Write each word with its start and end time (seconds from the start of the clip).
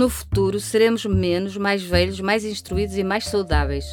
No 0.00 0.08
futuro, 0.08 0.58
seremos 0.58 1.04
menos, 1.04 1.58
mais 1.58 1.82
velhos, 1.82 2.20
mais 2.20 2.42
instruídos 2.42 2.96
e 2.96 3.04
mais 3.04 3.26
saudáveis. 3.26 3.84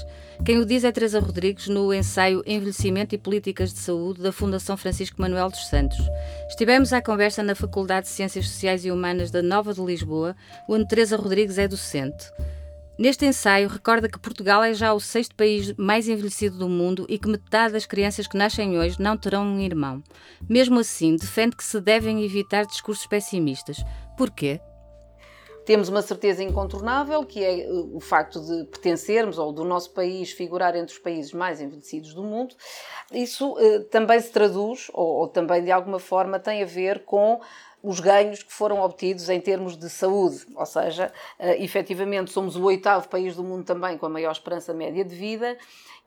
Quem 0.46 0.58
o 0.58 0.66
diz 0.66 0.86
é 0.86 0.92
Teresa 0.94 1.20
Rodrigues 1.20 1.68
no 1.68 1.94
ensaio 1.94 2.42
Envelhecimento 2.46 3.14
e 3.14 3.18
Políticas 3.18 3.74
de 3.74 3.80
Saúde 3.80 4.22
da 4.22 4.32
Fundação 4.32 4.78
Francisco 4.78 5.22
Manuel 5.22 5.50
dos 5.50 5.68
Santos. 5.68 6.00
Estivemos 6.48 6.94
à 6.94 7.02
conversa 7.02 7.44
na 7.44 7.56
Faculdade 7.56 8.06
de 8.06 8.14
Ciências 8.14 8.48
Sociais 8.48 8.86
e 8.86 8.90
Humanas 8.90 9.32
da 9.32 9.42
Nova 9.42 9.74
de 9.74 9.82
Lisboa, 9.82 10.34
onde 10.70 10.88
Teresa 10.88 11.18
Rodrigues 11.18 11.58
é 11.58 11.68
docente. 11.68 12.32
Neste 12.98 13.26
ensaio, 13.26 13.68
recorda 13.68 14.08
que 14.08 14.18
Portugal 14.18 14.64
é 14.64 14.74
já 14.74 14.94
o 14.94 15.02
sexto 15.02 15.36
país 15.36 15.74
mais 15.74 16.08
envelhecido 16.08 16.58
do 16.58 16.70
mundo 16.70 17.06
e 17.10 17.20
que 17.20 17.28
metade 17.28 17.74
das 17.74 17.86
crianças 17.86 18.28
que 18.28 18.38
nascem 18.38 18.80
hoje 18.80 18.96
não 18.98 19.18
terão 19.18 19.44
um 19.46 19.60
irmão. 19.60 20.02
Mesmo 20.48 20.80
assim, 20.80 21.18
defende 21.18 21.58
que 21.58 21.66
se 21.66 21.82
devem 21.82 22.24
evitar 22.24 22.66
discursos 22.66 23.06
pessimistas. 23.06 23.84
Porquê? 24.18 24.62
Temos 25.68 25.90
uma 25.90 26.02
certeza 26.02 26.42
incontornável, 26.42 27.26
que 27.26 27.44
é 27.44 27.60
eh, 27.60 27.70
o 27.70 28.00
facto 28.00 28.40
de 28.40 28.64
pertencermos 28.68 29.38
ou 29.38 29.52
do 29.52 29.66
nosso 29.66 29.92
país 29.92 30.32
figurar 30.32 30.74
entre 30.78 30.94
os 30.94 30.98
países 30.98 31.34
mais 31.34 31.60
envelhecidos 31.60 32.14
do 32.14 32.24
mundo. 32.24 32.56
Isso 33.12 33.54
eh, 33.60 33.80
também 33.80 34.18
se 34.22 34.32
traduz, 34.32 34.90
ou, 34.94 35.06
ou 35.06 35.28
também 35.28 35.62
de 35.62 35.70
alguma 35.70 36.00
forma 36.00 36.40
tem 36.40 36.64
a 36.64 36.66
ver 36.66 37.04
com 37.04 37.42
os 37.82 38.00
ganhos 38.00 38.44
que 38.44 38.52
foram 38.52 38.82
obtidos 38.82 39.30
em 39.30 39.40
termos 39.40 39.78
de 39.78 39.90
saúde, 39.90 40.46
ou 40.56 40.66
seja, 40.66 41.12
uh, 41.40 41.64
efetivamente 41.64 42.32
somos 42.32 42.56
o 42.56 42.64
oitavo 42.64 43.08
país 43.08 43.36
do 43.36 43.44
mundo 43.44 43.64
também 43.64 43.98
com 43.98 44.06
a 44.06 44.10
maior 44.10 44.32
esperança 44.32 44.74
média 44.74 45.04
de 45.04 45.16
vida 45.16 45.58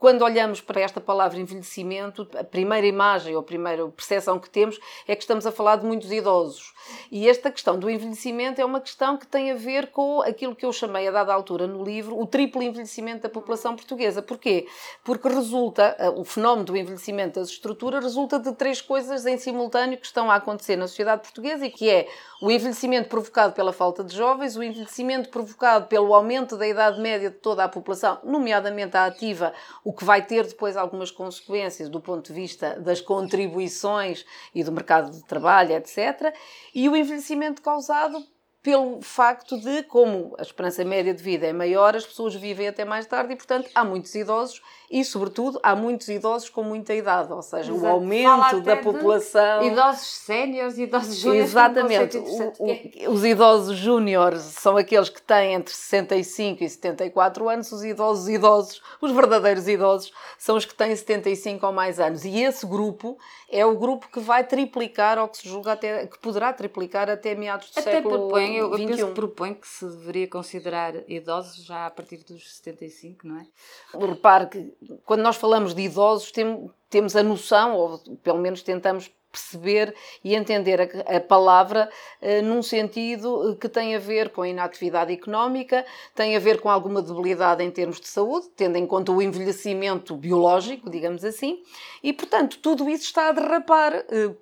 quando 0.01 0.23
olhamos 0.23 0.59
para 0.59 0.81
esta 0.81 0.99
palavra 0.99 1.39
envelhecimento, 1.39 2.27
a 2.35 2.43
primeira 2.43 2.87
imagem 2.87 3.35
ou 3.35 3.39
a 3.39 3.43
primeira 3.43 3.87
percepção 3.89 4.39
que 4.39 4.49
temos 4.49 4.79
é 5.07 5.15
que 5.15 5.21
estamos 5.21 5.45
a 5.45 5.51
falar 5.51 5.75
de 5.75 5.85
muitos 5.85 6.11
idosos. 6.11 6.73
E 7.11 7.29
esta 7.29 7.51
questão 7.51 7.77
do 7.77 7.87
envelhecimento 7.87 8.59
é 8.59 8.65
uma 8.65 8.81
questão 8.81 9.15
que 9.15 9.27
tem 9.27 9.51
a 9.51 9.55
ver 9.55 9.91
com 9.91 10.23
aquilo 10.23 10.55
que 10.55 10.65
eu 10.65 10.73
chamei 10.73 11.07
a 11.07 11.11
dada 11.11 11.31
altura 11.31 11.67
no 11.67 11.83
livro 11.83 12.19
o 12.19 12.25
triplo 12.25 12.63
envelhecimento 12.63 13.21
da 13.21 13.29
população 13.29 13.75
portuguesa. 13.75 14.23
Porquê? 14.23 14.65
Porque 15.03 15.27
resulta, 15.29 15.95
eh, 15.99 16.09
o 16.09 16.23
fenómeno 16.25 16.65
do 16.65 16.75
envelhecimento 16.75 17.39
das 17.39 17.49
estruturas 17.49 18.03
resulta 18.03 18.39
de 18.39 18.53
três 18.53 18.81
coisas 18.81 19.27
em 19.27 19.37
simultâneo 19.37 19.99
que 19.99 20.07
estão 20.07 20.31
a 20.31 20.35
acontecer 20.35 20.77
na 20.77 20.87
sociedade 20.87 21.21
portuguesa 21.21 21.60
que 21.69 21.89
é 21.89 22.07
o 22.41 22.49
envelhecimento 22.49 23.07
provocado 23.07 23.53
pela 23.53 23.71
falta 23.71 24.03
de 24.03 24.15
jovens, 24.15 24.55
o 24.55 24.63
envelhecimento 24.63 25.29
provocado 25.29 25.87
pelo 25.87 26.13
aumento 26.13 26.57
da 26.57 26.67
idade 26.67 26.99
média 26.99 27.29
de 27.29 27.37
toda 27.37 27.63
a 27.63 27.69
população, 27.69 28.19
nomeadamente 28.23 28.97
a 28.97 29.05
ativa, 29.05 29.53
o 29.83 29.93
que 29.93 30.03
vai 30.03 30.25
ter 30.25 30.47
depois 30.47 30.75
algumas 30.75 31.11
consequências 31.11 31.87
do 31.87 32.01
ponto 32.01 32.27
de 32.27 32.33
vista 32.33 32.79
das 32.79 32.99
contribuições 32.99 34.25
e 34.55 34.63
do 34.63 34.71
mercado 34.71 35.11
de 35.11 35.23
trabalho, 35.25 35.73
etc. 35.73 36.33
E 36.73 36.89
o 36.89 36.95
envelhecimento 36.95 37.61
causado 37.61 38.25
pelo 38.63 39.01
facto 39.01 39.59
de, 39.59 39.83
como 39.83 40.35
a 40.37 40.41
esperança 40.41 40.85
média 40.85 41.13
de 41.13 41.23
vida 41.23 41.47
é 41.47 41.53
maior, 41.53 41.95
as 41.95 42.05
pessoas 42.05 42.35
vivem 42.35 42.67
até 42.67 42.85
mais 42.85 43.07
tarde 43.07 43.33
e, 43.33 43.35
portanto, 43.35 43.69
há 43.73 43.83
muitos 43.83 44.13
idosos 44.13 44.61
e, 44.91 45.05
sobretudo, 45.05 45.57
há 45.63 45.73
muitos 45.73 46.09
idosos 46.09 46.49
com 46.49 46.63
muita 46.63 46.93
idade, 46.93 47.31
ou 47.31 47.41
seja, 47.41 47.71
Exato. 47.71 47.85
o 47.85 47.87
aumento 47.87 48.59
da 48.59 48.75
população. 48.75 49.63
Idosos 49.63 50.05
séniores 50.05 50.77
idosos 50.77 51.15
júniores. 51.15 51.49
Exatamente. 51.49 52.17
O, 52.17 53.09
o, 53.09 53.11
os 53.13 53.23
idosos 53.23 53.77
júniores 53.77 54.41
são 54.41 54.75
aqueles 54.75 55.07
que 55.07 55.21
têm 55.21 55.53
entre 55.53 55.73
65 55.73 56.61
e 56.65 56.69
74 56.69 57.47
anos, 57.47 57.71
os 57.71 57.85
idosos 57.85 58.27
idosos, 58.27 58.81
os 58.99 59.11
verdadeiros 59.13 59.65
idosos, 59.65 60.11
são 60.37 60.57
os 60.57 60.65
que 60.65 60.75
têm 60.75 60.93
75 60.93 61.65
ou 61.65 61.71
mais 61.71 61.97
anos. 61.97 62.25
E 62.25 62.43
esse 62.43 62.65
grupo 62.65 63.17
é 63.49 63.65
o 63.65 63.77
grupo 63.77 64.09
que 64.11 64.19
vai 64.19 64.43
triplicar, 64.43 65.17
ou 65.17 65.29
que 65.29 65.37
se 65.37 65.47
julga 65.47 65.71
até, 65.71 66.05
que 66.05 66.19
poderá 66.19 66.51
triplicar 66.51 67.09
até 67.09 67.33
meados 67.33 67.71
do 67.71 67.79
até 67.79 67.91
século 67.91 68.27
propõe, 68.27 68.57
eu, 68.57 68.71
eu 68.71 68.87
penso 68.87 69.07
que 69.07 69.13
propõe 69.13 69.53
que 69.53 69.67
se 69.67 69.85
deveria 69.85 70.27
considerar 70.27 70.95
idosos 71.09 71.63
já 71.63 71.85
a 71.85 71.89
partir 71.89 72.17
dos 72.25 72.55
75, 72.55 73.25
não 73.25 73.37
é? 73.37 73.45
Repare 73.93 74.47
que 74.47 74.80
quando 75.05 75.21
nós 75.21 75.37
falamos 75.37 75.73
de 75.73 75.83
idosos, 75.83 76.31
tem, 76.31 76.69
temos 76.89 77.15
a 77.15 77.23
noção, 77.23 77.75
ou 77.75 77.99
pelo 78.23 78.39
menos 78.39 78.61
tentamos 78.61 79.11
perceber 79.31 79.95
e 80.23 80.35
entender 80.35 81.03
a, 81.07 81.19
palavra 81.21 81.89
uh, 82.21 82.43
num 82.43 82.61
sentido 82.61 83.57
que 83.59 83.69
tem 83.69 83.95
a 83.95 83.99
ver 83.99 84.29
com 84.29 84.41
a 84.41 84.47
inatividade 84.47 85.13
económica, 85.13 85.85
tem 86.13 86.35
a 86.35 86.39
ver 86.39 86.59
com 86.59 86.69
alguma 86.69 87.01
debilidade 87.01 87.63
em 87.63 87.71
termos 87.71 87.99
de 87.99 88.07
saúde, 88.07 88.47
tendo 88.55 88.75
em 88.75 88.85
conta 88.85 89.11
o 89.11 89.21
envelhecimento 89.21 90.15
biológico, 90.15 90.89
digamos 90.89 91.23
assim, 91.23 91.63
e 92.03 92.11
portanto 92.11 92.59
tudo 92.61 92.89
isso 92.89 93.05
está 93.05 93.29
a 93.29 93.31
derrapar. 93.31 94.05
Uh, 94.11 94.35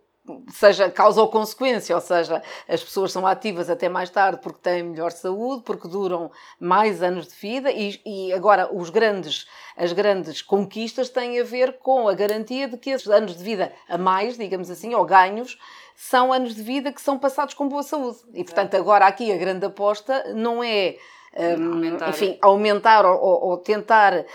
seja 0.50 0.90
causa 0.90 1.22
ou 1.22 1.28
consequência, 1.28 1.96
ou 1.96 2.02
seja, 2.02 2.42
as 2.68 2.84
pessoas 2.84 3.12
são 3.12 3.26
ativas 3.26 3.70
até 3.70 3.90
mais 3.90 4.10
tarde 4.10 4.40
porque 4.42 4.60
têm 4.62 4.84
melhor 4.84 5.12
saúde, 5.12 5.64
porque 5.64 5.88
duram 5.88 6.32
mais 6.60 7.02
anos 7.02 7.28
de 7.28 7.36
vida 7.36 7.72
e, 7.72 8.00
e, 8.06 8.34
agora 8.34 8.70
os 8.72 8.90
grandes, 8.90 9.48
as 9.76 9.92
grandes 9.92 10.42
conquistas 10.42 11.10
têm 11.10 11.40
a 11.40 11.44
ver 11.44 11.80
com 11.80 12.08
a 12.08 12.14
garantia 12.14 12.68
de 12.68 12.78
que 12.78 12.92
esses 12.92 13.08
anos 13.08 13.36
de 13.36 13.44
vida 13.44 13.74
a 13.88 13.98
mais, 13.98 14.38
digamos 14.38 14.70
assim, 14.70 14.94
ou 14.94 15.06
ganhos, 15.06 15.58
são 15.96 16.32
anos 16.32 16.56
de 16.56 16.62
vida 16.62 16.92
que 16.94 17.02
são 17.02 17.18
passados 17.18 17.54
com 17.54 17.68
boa 17.68 17.84
saúde. 17.84 18.20
E 18.34 18.44
portanto 18.44 18.76
agora 18.76 19.06
aqui 19.06 19.32
a 19.32 19.38
grande 19.38 19.66
aposta 19.66 20.34
não 20.34 20.64
é 20.64 20.96
um, 21.38 21.74
aumentar. 21.74 22.10
enfim, 22.10 22.38
aumentar 22.42 23.06
ou, 23.06 23.50
ou 23.50 23.58
tentar 23.58 24.26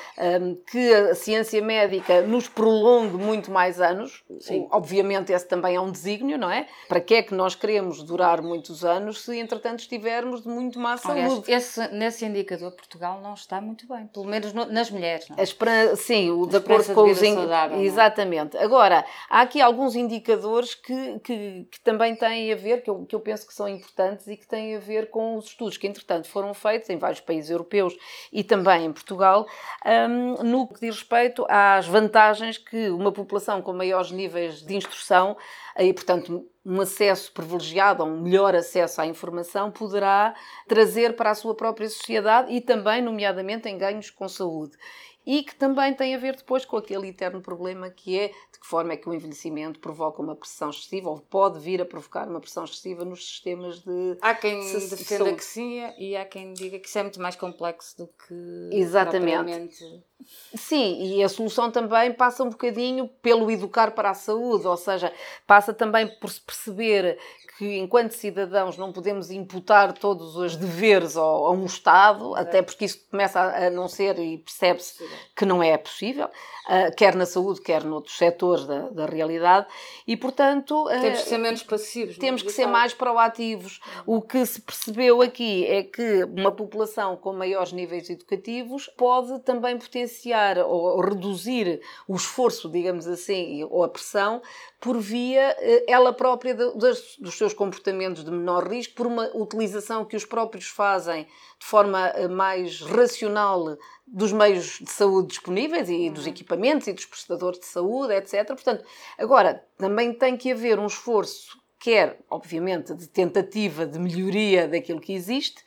um, 0.41 0.55
que 0.71 0.94
a 0.94 1.15
ciência 1.15 1.60
médica 1.62 2.22
nos 2.22 2.49
prolongue 2.49 3.16
muito 3.16 3.50
mais 3.50 3.81
anos. 3.81 4.25
Sim. 4.41 4.66
Obviamente, 4.71 5.32
esse 5.32 5.47
também 5.47 5.77
é 5.77 5.81
um 5.81 5.91
desígnio, 5.91 6.38
não 6.38 6.50
é? 6.50 6.66
Para 6.88 7.00
que 7.00 7.15
é 7.15 7.22
que 7.22 7.34
nós 7.34 7.55
queremos 7.55 8.03
durar 8.03 8.43
muitos 8.43 8.84
anos 8.84 9.22
se, 9.22 9.38
entretanto, 9.38 9.81
estivermos 9.81 10.43
de 10.43 10.49
muito 10.49 10.78
má 10.78 10.97
saúde? 10.97 11.50
esse, 11.50 11.87
nesse 11.88 12.25
indicador, 12.25 12.72
Portugal 12.72 13.21
não 13.21 13.34
está 13.34 13.61
muito 13.61 13.87
bem, 13.87 14.06
pelo 14.06 14.26
menos 14.26 14.53
no, 14.53 14.66
nas 14.66 14.91
mulheres. 14.91 15.28
Não? 15.28 15.37
É? 15.38 15.97
sim, 15.97 16.31
o, 16.31 16.47
de 16.47 16.56
acordo 16.56 16.94
com 16.94 17.11
os. 17.11 17.19
Saudável, 17.19 17.78
é? 17.78 17.84
Exatamente. 17.84 18.56
Agora, 18.59 19.05
há 19.28 19.41
aqui 19.41 19.61
alguns 19.61 19.94
indicadores 19.94 20.75
que, 20.75 21.19
que, 21.21 21.66
que 21.71 21.81
também 21.81 22.15
têm 22.15 22.53
a 22.53 22.56
ver, 22.56 22.82
que 22.82 22.91
eu, 22.91 23.05
que 23.05 23.15
eu 23.15 23.21
penso 23.21 23.47
que 23.47 23.55
são 23.55 23.69
importantes 23.69 24.26
e 24.26 24.37
que 24.37 24.47
têm 24.47 24.76
a 24.76 24.78
ver 24.78 25.11
com 25.11 25.37
os 25.37 25.47
estudos 25.47 25.76
que, 25.76 25.87
entretanto, 25.87 26.28
foram 26.28 26.53
feitos 26.55 26.84
em 26.91 26.99
vários 26.99 27.21
países 27.21 27.50
europeus 27.50 27.95
e 28.33 28.43
também 28.45 28.87
em 28.87 28.93
Portugal, 28.93 29.47
um, 29.84 30.43
no 30.43 30.69
que 30.69 30.81
diz 30.81 30.97
respeito 30.97 31.47
às 31.49 31.87
vantagens 31.87 32.59
que 32.59 32.89
uma 32.91 33.12
população 33.12 33.62
com 33.62 33.72
maiores 33.72 34.11
níveis 34.11 34.62
de 34.62 34.77
instrução 34.77 35.37
e, 35.78 35.93
portanto, 35.93 36.49
um 36.65 36.81
acesso 36.81 37.31
privilegiado, 37.33 38.05
um 38.05 38.23
melhor 38.23 38.55
acesso 38.55 39.00
à 39.00 39.06
informação, 39.06 39.71
poderá 39.71 40.34
trazer 40.67 41.15
para 41.15 41.31
a 41.31 41.34
sua 41.34 41.55
própria 41.55 41.89
sociedade 41.89 42.53
e 42.53 42.61
também, 42.61 43.03
nomeadamente, 43.03 43.69
em 43.69 43.77
ganhos 43.77 44.11
com 44.11 44.28
saúde 44.28 44.77
e 45.27 45.43
que 45.43 45.55
também 45.55 45.95
tem 45.95 46.15
a 46.15 46.19
ver 46.19 46.37
depois 46.37 46.65
com 46.65 46.77
aquele 46.77 47.09
eterno 47.09 47.41
problema 47.41 47.91
que 47.91 48.19
é 48.19 48.29
de 48.29 48.61
que 48.61 48.67
forma 48.67 48.93
é 48.93 48.97
que 48.97 49.09
o 49.09 49.15
envelhecimento 49.15 49.81
provoca 49.81 50.21
uma 50.21 50.37
pressão 50.37 50.71
excessiva 50.71 51.09
ou 51.11 51.19
pode 51.19 51.59
vir 51.59 51.81
a 51.81 51.85
provocar 51.85 52.29
uma 52.29 52.41
pressão 52.41 52.65
excessiva 52.65 53.05
nos 53.05 53.25
sistemas 53.27 53.81
de 53.81 54.19
Há 54.21 54.35
quem 54.35 54.61
defenda 54.61 55.33
que 55.33 55.45
sim 55.45 55.81
e 55.99 56.17
há 56.17 56.25
quem 56.25 56.53
diga 56.53 56.79
que 56.79 56.89
isso 56.89 56.99
é 56.99 57.03
muito 57.03 57.21
mais 57.21 57.37
complexo 57.37 57.97
do 57.99 58.07
que 58.07 58.71
Exatamente. 58.73 60.03
Sim, 60.55 61.03
e 61.03 61.23
a 61.23 61.29
solução 61.29 61.71
também 61.71 62.12
passa 62.12 62.43
um 62.43 62.49
bocadinho 62.49 63.09
pelo 63.21 63.50
educar 63.50 63.91
para 63.91 64.11
a 64.11 64.15
saúde, 64.15 64.67
ou 64.67 64.76
seja, 64.76 65.12
passa 65.47 65.75
também 65.75 66.06
por 66.19 66.31
se 66.31 66.41
perceber 66.41 67.19
que 67.59 67.79
enquanto 67.79 68.12
cidadãos 68.12 68.76
não 68.76 68.93
podemos 68.93 69.31
imputar 69.31 69.93
todos 69.93 70.37
os 70.37 70.56
deveres 70.56 71.17
ao, 71.17 71.47
a 71.47 71.50
um 71.53 71.67
Estado, 71.67 72.35
até 72.35 72.62
porque 72.62 72.85
isso 72.85 73.06
começa 73.11 73.41
a, 73.41 73.67
a 73.67 73.71
não 73.71 73.87
ser 73.88 74.19
e 74.19 74.38
percebe-se 74.38 75.05
que 75.34 75.44
não 75.44 75.62
é 75.62 75.76
possível, 75.76 76.26
uh, 76.26 76.94
quer 76.96 77.14
na 77.14 77.26
saúde, 77.26 77.61
quer 77.61 77.84
noutros 77.84 78.16
setores 78.16 78.66
da, 78.66 78.88
da 78.90 79.06
realidade, 79.06 79.66
e 80.06 80.16
portanto... 80.16 80.84
Uh, 80.84 81.00
temos 81.00 81.22
que 81.22 81.28
ser 81.28 81.38
menos 81.38 81.62
passivos. 81.62 82.19
Temos 82.19 82.43
que 82.43 82.52
ser 82.52 82.66
mais 82.66 82.94
proativos. 82.94 83.81
O 84.06 84.20
que 84.20 84.44
se 84.46 84.61
percebeu 84.61 85.22
aqui 85.22 85.66
é 85.66 85.82
que 85.82 86.25
uma 86.25 86.52
população 86.52 87.16
com 87.16 87.32
maiores 87.32 87.72
níveis 87.72 88.08
educativos 88.11 88.88
pode 88.96 89.38
também 89.40 89.78
potenciar 89.78 90.58
ou 90.58 91.00
reduzir 91.00 91.81
o 92.08 92.14
esforço, 92.16 92.69
digamos 92.69 93.06
assim, 93.06 93.64
ou 93.70 93.82
a 93.82 93.88
pressão, 93.88 94.43
por 94.81 94.99
via 94.99 95.56
eh, 95.58 95.84
ela 95.88 96.12
própria 96.12 96.55
dos 96.55 97.34
seus 97.37 97.55
comportamentos 97.55 98.25
de 98.25 98.31
menor 98.31 98.69
risco, 98.69 98.94
por 98.94 99.06
uma 99.06 99.31
utilização 99.34 100.05
que 100.05 100.16
os 100.16 100.25
próprios 100.25 100.66
fazem 100.66 101.26
de 101.58 101.66
forma 101.66 102.12
mais 102.31 102.81
racional 102.82 103.78
dos 104.06 104.33
meios 104.33 104.79
de 104.81 104.91
saúde 104.91 105.29
disponíveis 105.29 105.89
e 105.89 106.11
dos 106.11 106.27
equipamentos 106.27 106.87
e 106.87 106.93
dos 106.93 107.06
prestadores 107.06 107.59
de 107.59 107.67
saúde, 107.67 108.15
etc. 108.15 108.47
Portanto, 108.49 108.85
agora 109.19 109.65
também 109.79 110.12
tem 110.12 110.37
que 110.37 110.53
haver 110.53 110.79
um 110.79 110.87
esforço, 110.87 111.59
quer, 111.79 112.21
obviamente, 112.31 112.95
de 112.95 113.09
tentativa 113.09 113.87
de 113.87 113.99
melhoria 113.99 114.69
daquilo 114.69 115.01
que 115.01 115.12
existe, 115.12 115.62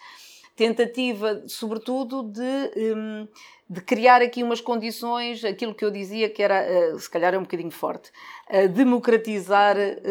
tentativa, 0.57 1.44
sobretudo, 1.48 2.24
de, 2.24 2.71
hum, 2.95 3.27
de 3.69 3.80
criar 3.80 4.24
aqui 4.24 4.42
umas 4.42 4.59
condições, 4.59 5.45
aquilo 5.45 5.75
que 5.75 5.86
eu 5.86 5.92
dizia 5.92 6.27
que 6.27 6.42
era, 6.42 6.56
eh, 6.56 6.98
se 6.98 7.07
calhar 7.07 7.36
é 7.36 7.38
um 7.38 7.44
bocadinho 7.44 7.69
forte, 7.69 8.12
democratizar 8.74 9.77
eh, 9.77 10.01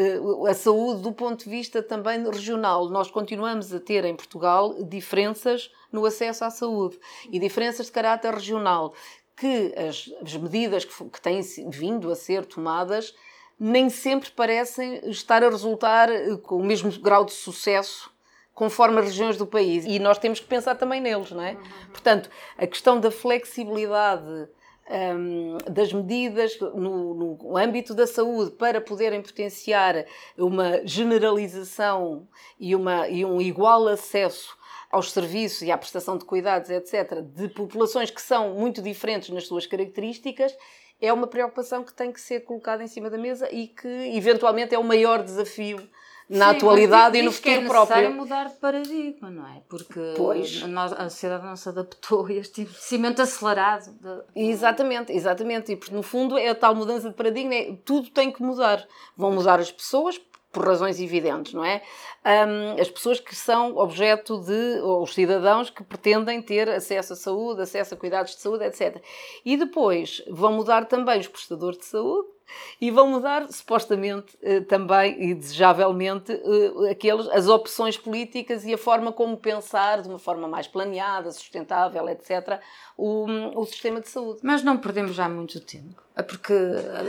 a 0.49 0.55
saúde 0.55 1.03
do 1.03 1.13
ponto 1.13 1.45
de 1.45 1.51
vista 1.51 1.83
também 1.83 2.25
regional. 2.25 2.89
Nós 2.89 3.11
continuamos 3.11 3.75
a 3.75 3.81
ter 3.81 4.05
em 4.05 4.15
Portugal 4.15 4.73
diferenças 4.85 5.71
no 5.91 6.07
acesso 6.07 6.45
à 6.45 6.51
saúde 6.51 6.97
e 7.31 7.41
diferenças 7.41 7.87
de 7.87 7.93
caráter 7.93 8.33
regional 8.33 8.95
que 9.37 9.75
as, 9.77 10.11
as 10.23 10.37
medidas 10.37 10.85
que, 10.85 11.05
que 11.11 11.21
têm 11.21 11.41
vindo 11.69 12.11
a 12.11 12.15
ser 12.15 12.47
tomadas 12.47 13.13
nem 13.59 13.91
sempre 13.91 14.31
parecem 14.31 15.01
estar 15.11 15.43
a 15.43 15.49
resultar 15.49 16.09
eh, 16.09 16.37
com 16.37 16.57
o 16.57 16.65
mesmo 16.65 16.91
grau 17.01 17.25
de 17.25 17.33
sucesso 17.33 18.15
conforme 18.57 18.99
as 19.01 19.05
regiões 19.05 19.37
do 19.37 19.47
país. 19.47 19.85
E 19.85 19.99
nós 19.99 20.19
temos 20.19 20.41
que 20.41 20.47
pensar 20.47 20.75
também 20.75 20.99
neles, 20.99 21.31
não 21.31 21.43
é? 21.43 21.53
Uhum. 21.53 21.89
Portanto, 21.91 22.31
a 22.57 22.67
questão 22.67 22.99
da 22.99 23.11
flexibilidade 23.11 24.49
um, 24.89 25.59
das 25.71 25.93
medidas 25.93 26.59
no, 26.59 27.37
no, 27.37 27.57
âmbito 27.57 27.93
da 27.93 28.07
saúde 28.07 28.53
para 28.53 28.81
poderem 28.81 29.21
potenciar 29.21 30.07
uma 30.39 30.81
generalização 30.87 32.27
e, 32.59 32.75
uma, 32.75 33.07
e 33.09 33.25
um 33.25 33.41
igual 33.43 33.87
acesso 33.89 34.57
aos 34.91 35.13
serviços 35.13 35.63
e 35.63 35.71
à 35.71 35.77
prestação 35.77 36.17
de 36.17 36.25
cuidados, 36.25 36.71
etc., 36.71 37.21
de 37.21 37.49
populações 37.49 38.11
que 38.11 38.23
são 38.23 38.55
muito 38.55 38.81
diferentes 38.81 39.29
nas 39.29 39.47
suas 39.47 39.67
características, 39.67 40.57
é 40.99 41.13
uma 41.13 41.27
preocupação 41.27 41.85
que 41.85 41.93
tem 41.93 42.11
que 42.11 42.21
ser 42.21 42.41
colocada 42.41 42.83
em 42.83 42.87
cima 42.87 43.11
da 43.11 43.19
mesa 43.19 43.53
e 43.53 43.67
que, 43.67 43.89
eventualmente, 44.17 44.75
é 44.75 44.79
o 44.79 44.85
maior 44.85 45.23
desafio 45.23 45.87
na 46.29 46.51
Sim, 46.51 46.57
atualidade 46.57 47.19
e 47.19 47.23
no 47.23 47.31
futuro 47.31 47.55
é 47.55 47.67
próprio. 47.67 48.05
É 48.05 48.09
mudar 48.09 48.45
de 48.49 48.55
paradigma, 48.55 49.31
não 49.31 49.47
é? 49.47 49.63
Porque 49.69 50.15
pois. 50.17 50.63
A, 50.63 50.67
nós, 50.67 50.93
a 50.93 51.09
sociedade 51.09 51.45
não 51.45 51.57
se 51.57 51.69
adaptou 51.69 52.27
a 52.27 52.33
este 52.33 52.63
envelhecimento 52.63 53.23
acelerado. 53.23 53.93
De... 53.93 54.23
Exatamente, 54.35 55.13
exatamente. 55.13 55.73
E 55.73 55.93
no 55.93 56.03
fundo 56.03 56.37
é 56.37 56.49
a 56.49 56.55
tal 56.55 56.75
mudança 56.75 57.09
de 57.11 57.15
paradigma, 57.15 57.55
é, 57.55 57.77
tudo 57.85 58.11
tem 58.11 58.33
que 58.33 58.43
mudar. 58.43 58.85
Vão 59.17 59.31
mudar 59.31 59.61
as 59.61 59.71
pessoas, 59.71 60.21
por 60.51 60.67
razões 60.67 61.01
evidentes, 61.01 61.53
não 61.53 61.65
é? 61.65 61.83
Um, 62.25 62.81
as 62.81 62.89
pessoas 62.91 63.21
que 63.21 63.37
são 63.37 63.77
objeto 63.77 64.41
de, 64.41 64.81
ou 64.81 65.03
os 65.03 65.15
cidadãos 65.15 65.71
que 65.71 65.85
pretendem 65.85 66.41
ter 66.43 66.69
acesso 66.69 67.13
à 67.13 67.17
saúde, 67.17 67.63
acesso 67.63 67.95
a 67.95 67.97
cuidados 67.97 68.35
de 68.35 68.41
saúde, 68.41 68.65
etc. 68.65 69.01
E 69.45 69.57
depois 69.57 70.25
vão 70.29 70.55
mudar 70.55 70.87
também 70.87 71.21
os 71.21 71.29
prestadores 71.29 71.79
de 71.79 71.85
saúde, 71.85 72.36
e 72.81 72.91
vão 72.91 73.09
mudar, 73.09 73.51
supostamente, 73.51 74.37
eh, 74.43 74.61
também 74.61 75.31
e 75.31 75.35
desejavelmente, 75.35 76.33
eh, 76.33 76.91
aqueles, 76.91 77.29
as 77.29 77.49
opções 77.49 77.97
políticas 77.97 78.65
e 78.65 78.75
a 78.75 78.79
forma 78.79 79.13
como 79.13 79.37
pensar, 79.37 80.03
de 80.03 80.09
uma 80.09 80.19
forma 80.19 80.47
mais 80.49 80.67
planeada, 80.67 81.31
sustentável, 81.31 82.09
etc., 82.09 82.61
o, 82.97 83.27
o 83.55 83.67
sistema 83.67 84.01
de 84.01 84.09
saúde. 84.09 84.41
Mas 84.43 84.63
não 84.63 84.79
perdemos 84.79 85.15
já 85.15 85.29
muito 85.29 85.61
tempo, 85.61 86.03
é 86.15 86.23
porque, 86.23 86.55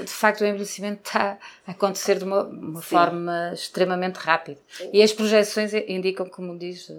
de 0.03 0.11
facto, 0.11 0.41
o 0.41 0.45
envelhecimento 0.45 1.01
está 1.05 1.37
a 1.65 1.71
acontecer 1.71 2.17
de 2.17 2.23
uma, 2.23 2.43
uma 2.43 2.81
forma 2.81 3.51
extremamente 3.53 4.17
rápida. 4.17 4.59
E 4.91 5.01
as 5.01 5.13
projeções 5.13 5.73
indicam, 5.73 6.27
como 6.27 6.57
diz, 6.57 6.91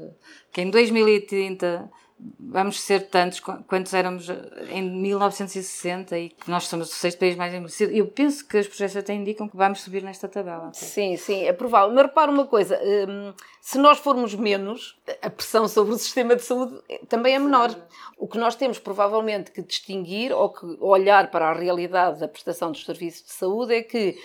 que 0.52 0.62
em 0.62 0.70
2030 0.70 1.90
vamos 2.38 2.80
ser 2.80 3.08
tantos 3.08 3.40
quantos 3.40 3.94
éramos 3.94 4.28
em 4.70 4.82
1960 4.82 6.18
e 6.18 6.28
que 6.30 6.50
nós 6.50 6.64
somos 6.64 6.90
o 6.90 6.94
sexto 6.94 7.18
país 7.18 7.36
mais 7.36 7.52
envelhecido. 7.54 7.92
Eu 7.92 8.06
penso 8.08 8.46
que 8.46 8.58
as 8.58 8.66
projeções 8.66 9.04
até 9.04 9.14
indicam 9.14 9.48
que 9.48 9.56
vamos 9.56 9.80
subir 9.80 10.02
nesta 10.02 10.28
tabela. 10.28 10.70
Sim, 10.72 11.16
sim, 11.16 11.44
é 11.44 11.52
provável. 11.52 11.94
Mas 11.94 12.06
repara 12.06 12.30
uma 12.30 12.46
coisa: 12.46 12.78
hum, 12.82 13.32
se 13.60 13.78
nós 13.78 13.98
formos 13.98 14.34
menos, 14.34 14.98
a 15.22 15.30
pressão 15.30 15.68
sobre 15.68 15.94
o 15.94 15.98
sistema 15.98 16.34
de 16.34 16.42
saúde 16.42 16.80
também 17.08 17.34
é 17.34 17.38
menor. 17.38 17.74
O 18.16 18.26
que 18.26 18.38
nós 18.38 18.56
temos 18.56 18.78
provavelmente 18.78 19.52
que 19.52 19.62
distinguir 19.62 20.32
ou 20.32 20.52
que 20.52 20.66
olhar 20.80 21.30
para 21.30 21.50
a 21.50 21.52
realidade 21.52 22.18
da 22.18 22.26
prestação 22.26 22.72
dos 22.72 22.84
serviços 22.84 23.24
de 23.24 23.32
saúde 23.32 23.74
é 23.74 23.82
que 23.82 24.18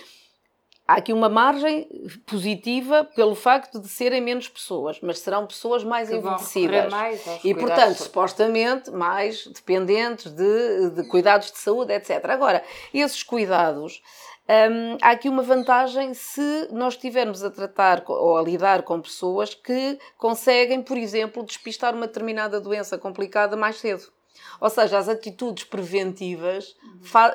há 0.86 0.94
aqui 0.94 1.12
uma 1.12 1.28
margem 1.28 1.88
positiva 2.26 3.04
pelo 3.04 3.34
facto 3.34 3.80
de 3.80 3.88
serem 3.88 4.20
menos 4.20 4.48
pessoas, 4.48 4.98
mas 5.02 5.18
serão 5.18 5.46
pessoas 5.46 5.82
mais 5.82 6.08
que 6.08 6.16
envelhecidas. 6.16 6.90
Mais 6.90 7.22
e, 7.42 7.54
portanto, 7.54 7.96
supostamente 7.96 8.90
mais 8.90 9.46
dependentes 9.46 10.30
de, 10.30 10.90
de, 10.90 11.08
cuidados 11.08 11.50
de 11.50 11.58
saúde, 11.58 11.92
etc. 11.92 12.24
Agora, 12.26 12.62
esses 12.92 13.22
cuidados. 13.22 14.02
Hum, 14.46 14.98
há 15.00 15.12
aqui 15.12 15.26
uma 15.26 15.42
vantagem 15.42 16.12
se 16.12 16.68
nós 16.70 16.92
estivermos 16.92 17.42
a 17.42 17.50
tratar 17.50 18.04
ou 18.06 18.36
a 18.36 18.42
lidar 18.42 18.82
com 18.82 19.00
pessoas 19.00 19.54
que 19.54 19.98
conseguem, 20.18 20.82
por 20.82 20.98
exemplo, 20.98 21.42
despistar 21.42 21.94
uma 21.94 22.06
determinada 22.06 22.60
doença 22.60 22.98
complicada 22.98 23.56
mais 23.56 23.76
cedo. 23.76 24.12
Ou 24.60 24.68
seja, 24.68 24.98
as 24.98 25.08
atitudes 25.08 25.64
preventivas 25.64 26.76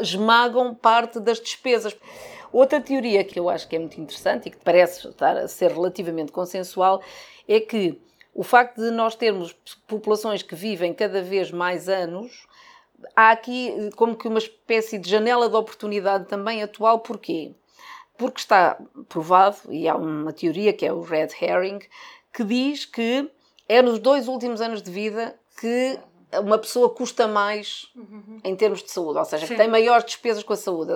esmagam 0.02 0.76
parte 0.76 1.20
das 1.20 1.40
despesas. 1.40 1.98
Outra 2.52 2.82
teoria 2.82 3.24
que 3.24 3.40
eu 3.40 3.50
acho 3.50 3.68
que 3.68 3.76
é 3.76 3.80
muito 3.80 4.00
interessante 4.00 4.48
e 4.48 4.52
que 4.52 4.58
parece 4.58 5.08
estar 5.08 5.38
a 5.38 5.48
ser 5.48 5.72
relativamente 5.72 6.32
consensual 6.32 7.02
é 7.48 7.60
que 7.60 8.00
o 8.34 8.44
facto 8.44 8.82
de 8.82 8.92
nós 8.92 9.16
termos 9.16 9.56
populações 9.88 10.42
que 10.42 10.56
vivem 10.56 10.94
cada 10.94 11.22
vez 11.22 11.52
mais 11.52 11.90
anos, 11.90 12.48
há 13.16 13.32
aqui 13.32 13.90
como 13.96 14.16
que 14.16 14.28
uma 14.28 14.40
espécie 14.40 14.98
de 14.98 15.10
janela 15.10 15.50
de 15.50 15.56
oportunidade 15.56 16.26
também 16.26 16.64
atual. 16.64 17.00
Porquê? 17.00 17.54
Porque 18.18 18.40
está 18.40 18.78
provado, 19.08 19.58
e 19.70 19.88
há 19.88 19.96
uma 19.96 20.34
teoria 20.34 20.74
que 20.74 20.86
é 20.86 20.94
o 20.94 21.02
red 21.02 21.30
herring, 21.42 21.80
que 22.34 22.44
diz 22.44 22.86
que 22.86 23.30
é 23.68 23.82
nos 23.82 24.00
dois 24.00 24.28
últimos 24.28 24.62
anos 24.62 24.82
de 24.82 24.92
vida 24.92 25.40
que 25.60 26.00
uma 26.34 26.58
pessoa 26.58 26.90
custa 26.94 27.28
mais 27.28 27.88
uhum. 27.96 28.40
em 28.44 28.56
termos 28.56 28.84
de 28.84 28.92
saúde, 28.92 29.18
ou 29.18 29.26
seja, 29.26 29.48
Sim. 29.48 29.54
que 29.54 29.60
tem 29.60 29.68
maiores 29.68 30.06
despesas 30.06 30.44
com 30.44 30.54
a 30.54 30.58
saúde. 30.58 30.92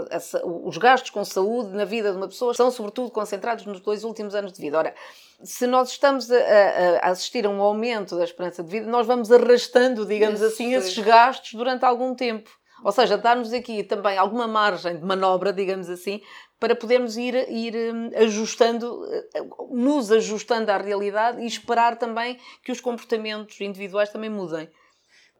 Os 0.63 0.77
gastos 0.77 1.09
com 1.09 1.25
saúde 1.25 1.69
na 1.69 1.85
vida 1.85 2.11
de 2.11 2.17
uma 2.17 2.27
pessoa 2.27 2.53
são, 2.53 2.69
sobretudo, 2.69 3.09
concentrados 3.09 3.65
nos 3.65 3.79
dois 3.79 4.03
últimos 4.03 4.35
anos 4.35 4.53
de 4.53 4.61
vida. 4.61 4.77
Ora, 4.77 4.95
se 5.43 5.65
nós 5.65 5.89
estamos 5.89 6.31
a, 6.31 6.35
a, 6.35 7.09
assistir 7.11 7.45
a 7.45 7.49
um 7.49 7.61
aumento 7.61 8.15
da 8.15 8.23
esperança 8.23 8.63
de 8.63 8.69
vida, 8.69 8.85
nós 8.85 9.07
vamos 9.07 9.31
arrastando, 9.31 10.05
digamos 10.05 10.39
Isso, 10.39 10.53
assim, 10.53 10.73
esses 10.73 10.97
gastos 10.99 11.53
durante 11.53 11.83
algum 11.83 12.13
tempo. 12.13 12.49
Ou 12.83 12.91
seja, 12.91 13.17
dar-nos 13.17 13.53
aqui 13.53 13.81
também 13.83 14.17
alguma 14.17 14.47
margem 14.47 14.97
de 14.97 15.05
manobra, 15.05 15.53
digamos 15.53 15.89
assim, 15.89 16.21
para 16.59 16.75
podermos 16.75 17.17
ir, 17.17 17.33
ir 17.49 17.75
hum, 17.75 18.09
ajustando, 18.15 19.05
eh, 19.33 19.41
nos 19.71 20.11
ajustando 20.11 20.71
à 20.71 20.77
realidade 20.77 21.41
e 21.41 21.45
esperar 21.45 21.97
também 21.97 22.37
que 22.63 22.71
os 22.71 22.81
comportamentos 22.81 23.59
individuais 23.61 24.09
também 24.09 24.29
mudem. 24.29 24.69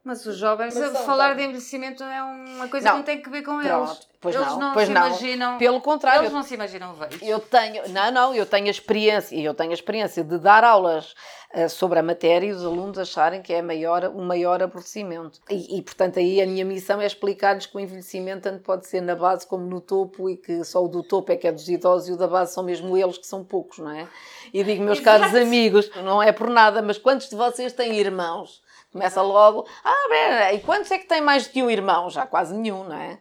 Mas 0.03 0.25
os 0.25 0.36
jovens, 0.36 0.75
Mas 0.75 0.98
falar 1.05 1.29
tá. 1.29 1.33
de 1.36 1.43
envelhecimento 1.43 2.03
é 2.03 2.22
uma 2.22 2.67
coisa 2.67 2.88
não. 2.88 2.93
que 2.93 2.98
não 2.98 3.05
tem 3.05 3.22
que 3.22 3.29
ver 3.29 3.41
com 3.41 3.57
Pronto. 3.60 3.89
eles. 3.89 4.07
Pois 4.19 4.36
eles 4.36 4.48
não, 4.48 4.60
não 4.60 4.74
pois 4.74 4.88
se 4.88 4.93
não. 4.93 5.07
imaginam. 5.07 5.57
Pelo 5.57 5.81
contrário. 5.81 6.22
Eles 6.24 6.33
não 6.33 6.43
se 6.43 6.53
imaginam 6.55 6.93
velhos. 6.93 7.22
Eu 7.22 7.39
tenho, 7.39 7.88
não, 7.89 8.12
não, 8.12 8.36
eu 8.36 8.45
tenho 8.45 8.67
a 8.67 8.72
experiência, 8.72 9.33
eu 9.39 9.53
tenho 9.53 9.72
a 9.72 9.74
experiência 9.74 10.22
de 10.22 10.38
dar 10.39 10.62
aulas 10.65 11.13
uh, 11.55 11.69
sobre 11.69 12.00
a 12.00 12.03
matéria 12.03 12.48
e 12.48 12.51
os 12.51 12.65
alunos 12.65 12.98
acharem 12.98 13.41
que 13.41 13.53
é 13.53 13.62
maior, 13.62 14.05
um 14.13 14.25
maior 14.25 14.62
aborrecimento. 14.62 15.39
E, 15.50 15.77
e, 15.77 15.81
portanto, 15.81 16.19
aí 16.19 16.41
a 16.41 16.45
minha 16.45 16.65
missão 16.65 17.00
é 17.00 17.05
explicar-lhes 17.05 17.65
que 17.65 17.77
o 17.77 17.79
envelhecimento 17.79 18.41
tanto 18.41 18.62
pode 18.62 18.86
ser 18.88 19.01
na 19.01 19.15
base 19.15 19.48
como 19.48 19.65
no 19.65 19.79
topo 19.79 20.29
e 20.29 20.36
que 20.36 20.65
só 20.65 20.83
o 20.83 20.89
do 20.89 21.01
topo 21.01 21.31
é 21.31 21.38
que 21.38 21.48
é 21.48 21.51
dos 21.51 21.69
idosos 21.69 22.10
e 22.10 22.12
o 22.12 22.17
da 22.17 22.27
base 22.27 22.53
são 22.53 22.63
mesmo 22.63 22.98
eles 22.98 23.17
que 23.17 23.25
são 23.25 23.41
poucos, 23.41 23.79
não 23.79 23.91
é? 23.91 24.05
E 24.53 24.63
digo, 24.65 24.83
meus 24.83 25.00
caros 25.00 25.33
amigos, 25.33 25.89
não 26.03 26.22
é 26.22 26.33
por 26.33 26.50
nada, 26.50 26.81
mas 26.81 26.98
quantos 26.98 27.29
de 27.29 27.38
vocês 27.38 27.72
têm 27.72 27.98
irmãos? 27.98 28.62
Começa 28.93 29.23
logo, 29.23 29.67
ah, 29.83 30.07
bem, 30.07 30.55
e 30.55 30.59
quantos 30.62 30.91
é 30.91 31.00
que 31.00 31.07
tem 31.07 31.19
mais 31.19 31.47
do 31.47 31.51
que 31.51 31.63
um 31.63 31.69
irmão? 31.69 32.12
Já 32.12 32.27
quase 32.27 32.55
nenhum, 32.55 32.83
não 32.83 32.95
é? 32.95 33.17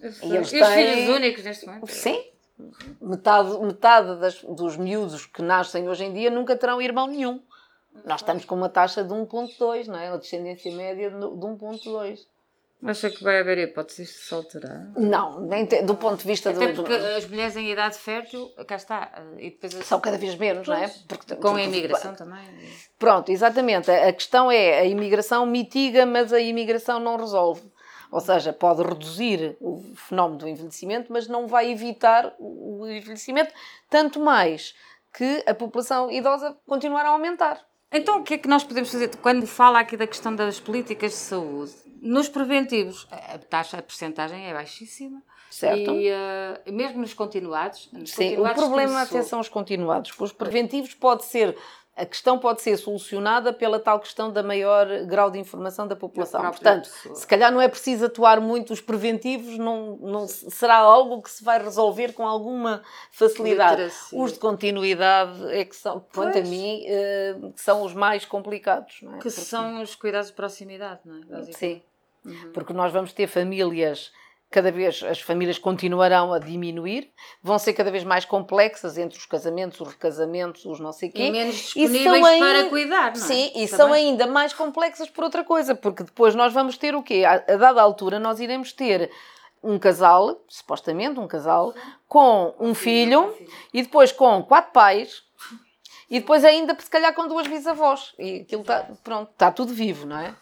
E, 0.00 0.34
eles 0.36 0.50
têm... 0.50 0.62
os 0.62 0.68
filhos 0.68 1.08
únicos 1.08 1.44
neste 1.44 1.66
momento? 1.66 1.86
Sim. 1.88 2.24
Metade, 3.00 3.58
metade 3.58 4.20
das, 4.20 4.40
dos 4.42 4.76
miúdos 4.76 5.26
que 5.26 5.42
nascem 5.42 5.88
hoje 5.88 6.04
em 6.04 6.14
dia 6.14 6.30
nunca 6.30 6.56
terão 6.56 6.80
irmão 6.80 7.08
nenhum. 7.08 7.42
Nós 8.04 8.20
estamos 8.20 8.44
com 8.44 8.54
uma 8.54 8.68
taxa 8.68 9.02
de 9.02 9.12
1.2, 9.12 9.86
não 9.86 9.98
é? 9.98 10.10
Uma 10.10 10.18
descendência 10.18 10.72
média 10.72 11.10
de 11.10 11.16
1.2. 11.16 12.20
Acha 12.84 13.10
que 13.10 13.22
vai 13.24 13.40
haver 13.40 13.58
hipóteses 13.58 14.08
de 14.08 14.14
se 14.14 14.34
alterar? 14.34 14.92
Não, 14.96 15.40
nem 15.40 15.64
te, 15.64 15.82
do 15.82 15.94
ponto 15.96 16.20
de 16.20 16.26
vista 16.26 16.50
Até 16.50 16.68
do. 16.68 16.82
porque 16.82 16.92
as 16.92 17.26
mulheres 17.26 17.56
em 17.56 17.70
idade 17.70 17.96
fértil, 17.96 18.50
cá 18.66 18.76
está. 18.76 19.10
E 19.38 19.50
depois 19.50 19.72
São 19.86 19.98
cada 19.98 20.18
vez 20.18 20.36
menos, 20.36 20.66
pois, 20.66 20.78
não 20.78 20.84
é? 20.84 20.88
Porque, 21.08 21.34
com 21.34 21.40
porque, 21.40 21.60
a 21.60 21.64
imigração 21.64 22.14
porque, 22.14 22.24
também. 22.30 22.44
Pronto, 22.98 23.32
exatamente. 23.32 23.90
A 23.90 24.12
questão 24.12 24.50
é 24.50 24.80
a 24.80 24.84
imigração 24.84 25.46
mitiga, 25.46 26.04
mas 26.04 26.32
a 26.32 26.40
imigração 26.40 27.00
não 27.00 27.16
resolve. 27.16 27.62
Ou 28.10 28.20
seja, 28.20 28.52
pode 28.52 28.82
reduzir 28.82 29.56
o 29.60 29.82
fenómeno 29.96 30.38
do 30.38 30.48
envelhecimento, 30.48 31.12
mas 31.12 31.26
não 31.26 31.46
vai 31.46 31.70
evitar 31.70 32.34
o 32.38 32.86
envelhecimento, 32.86 33.52
tanto 33.90 34.20
mais 34.20 34.74
que 35.12 35.42
a 35.46 35.54
população 35.54 36.10
idosa 36.10 36.56
continuará 36.66 37.08
a 37.08 37.12
aumentar. 37.12 37.66
Então, 37.92 38.20
o 38.20 38.22
que 38.22 38.34
é 38.34 38.38
que 38.38 38.48
nós 38.48 38.64
podemos 38.64 38.90
fazer 38.90 39.14
quando 39.16 39.46
fala 39.46 39.80
aqui 39.80 39.96
da 39.96 40.06
questão 40.06 40.34
das 40.34 40.58
políticas 40.58 41.12
de 41.12 41.18
saúde? 41.18 41.72
Nos 42.02 42.28
preventivos, 42.28 43.06
a 43.10 43.38
taxa, 43.38 43.78
a 43.78 43.82
percentagem 43.82 44.46
é 44.46 44.52
baixíssima. 44.52 45.22
Certo. 45.50 45.92
E 45.92 46.10
uh, 46.10 46.72
mesmo 46.72 47.00
nos 47.00 47.14
continuados. 47.14 47.88
Nos 47.92 48.10
Sim, 48.10 48.30
continuados 48.30 48.62
o 48.62 48.66
problema 48.66 49.02
até 49.02 49.22
são 49.22 49.40
os 49.40 49.48
continuados. 49.48 50.10
Com 50.12 50.24
os 50.24 50.32
preventivos 50.32 50.94
pode 50.94 51.24
ser. 51.24 51.56
A 51.96 52.04
questão 52.04 52.38
pode 52.38 52.60
ser 52.60 52.76
solucionada 52.76 53.54
pela 53.54 53.80
tal 53.80 53.98
questão 53.98 54.30
da 54.30 54.42
maior 54.42 54.86
grau 55.06 55.30
de 55.30 55.38
informação 55.38 55.88
da 55.88 55.96
população. 55.96 56.42
Da 56.42 56.50
Portanto, 56.50 56.90
pessoa. 56.90 57.14
se 57.14 57.26
calhar 57.26 57.50
não 57.50 57.58
é 57.60 57.68
preciso 57.68 58.04
atuar 58.04 58.38
muito 58.38 58.72
os 58.74 58.82
preventivos, 58.82 59.56
não, 59.56 59.96
não 59.96 60.28
será 60.28 60.76
algo 60.76 61.22
que 61.22 61.30
se 61.30 61.42
vai 61.42 61.58
resolver 61.58 62.12
com 62.12 62.26
alguma 62.26 62.82
facilidade. 63.10 63.82
Literacia. 63.82 64.20
Os 64.22 64.32
de 64.34 64.38
continuidade 64.38 65.46
é 65.54 65.64
que 65.64 65.74
são, 65.74 66.04
quanto 66.14 66.28
a 66.36 66.40
Pois. 66.42 66.48
mim, 66.50 66.82
eh, 66.86 67.34
são 67.56 67.82
os 67.82 67.94
mais 67.94 68.26
complicados. 68.26 68.96
É? 69.02 69.06
Que 69.06 69.12
Porque- 69.12 69.30
são 69.30 69.80
os 69.80 69.94
cuidados 69.94 70.28
de 70.28 70.34
proximidade, 70.34 71.00
não 71.04 71.38
é? 71.38 71.42
Sim, 71.52 71.82
porque 72.52 72.74
nós 72.74 72.92
vamos 72.92 73.12
ter 73.14 73.26
famílias, 73.26 74.12
cada 74.50 74.70
vez 74.70 75.02
as 75.02 75.20
famílias 75.20 75.58
continuarão 75.58 76.32
a 76.32 76.38
diminuir, 76.38 77.10
vão 77.42 77.58
ser 77.58 77.72
cada 77.72 77.90
vez 77.90 78.04
mais 78.04 78.24
complexas 78.24 78.96
entre 78.96 79.18
os 79.18 79.26
casamentos, 79.26 79.80
os 79.80 79.88
recasamentos, 79.88 80.64
os 80.64 80.78
não 80.80 80.92
sei 80.92 81.10
quê. 81.10 81.24
E 81.26 81.30
menos 81.30 81.74
E 81.76 81.80
disponíveis 81.88 82.24
ainda- 82.24 82.46
para 82.46 82.68
cuidar, 82.68 83.12
não 83.16 83.22
é? 83.22 83.26
Sim, 83.26 83.46
e 83.48 83.52
Também. 83.52 83.68
são 83.68 83.92
ainda 83.92 84.26
mais 84.26 84.52
complexas 84.52 85.10
por 85.10 85.24
outra 85.24 85.42
coisa, 85.44 85.74
porque 85.74 86.04
depois 86.04 86.34
nós 86.34 86.52
vamos 86.52 86.76
ter 86.78 86.94
o 86.94 87.02
quê? 87.02 87.24
A, 87.24 87.34
a 87.52 87.56
dada 87.56 87.82
altura 87.82 88.18
nós 88.20 88.38
iremos 88.40 88.72
ter 88.72 89.10
um 89.62 89.78
casal, 89.78 90.40
supostamente 90.48 91.18
um 91.18 91.26
casal, 91.26 91.74
com 92.08 92.54
um 92.60 92.72
filho 92.72 93.34
e 93.74 93.82
depois 93.82 94.12
com 94.12 94.42
quatro 94.44 94.70
pais 94.72 95.22
e 96.08 96.20
depois 96.20 96.44
ainda, 96.44 96.76
se 96.78 96.88
calhar, 96.88 97.12
com 97.14 97.26
duas 97.26 97.48
bisavós. 97.48 98.14
E 98.16 98.42
aquilo 98.42 98.60
está, 98.62 98.86
pronto, 99.02 99.30
está 99.32 99.50
tudo 99.50 99.74
vivo, 99.74 100.06
não 100.06 100.18
é? 100.20 100.32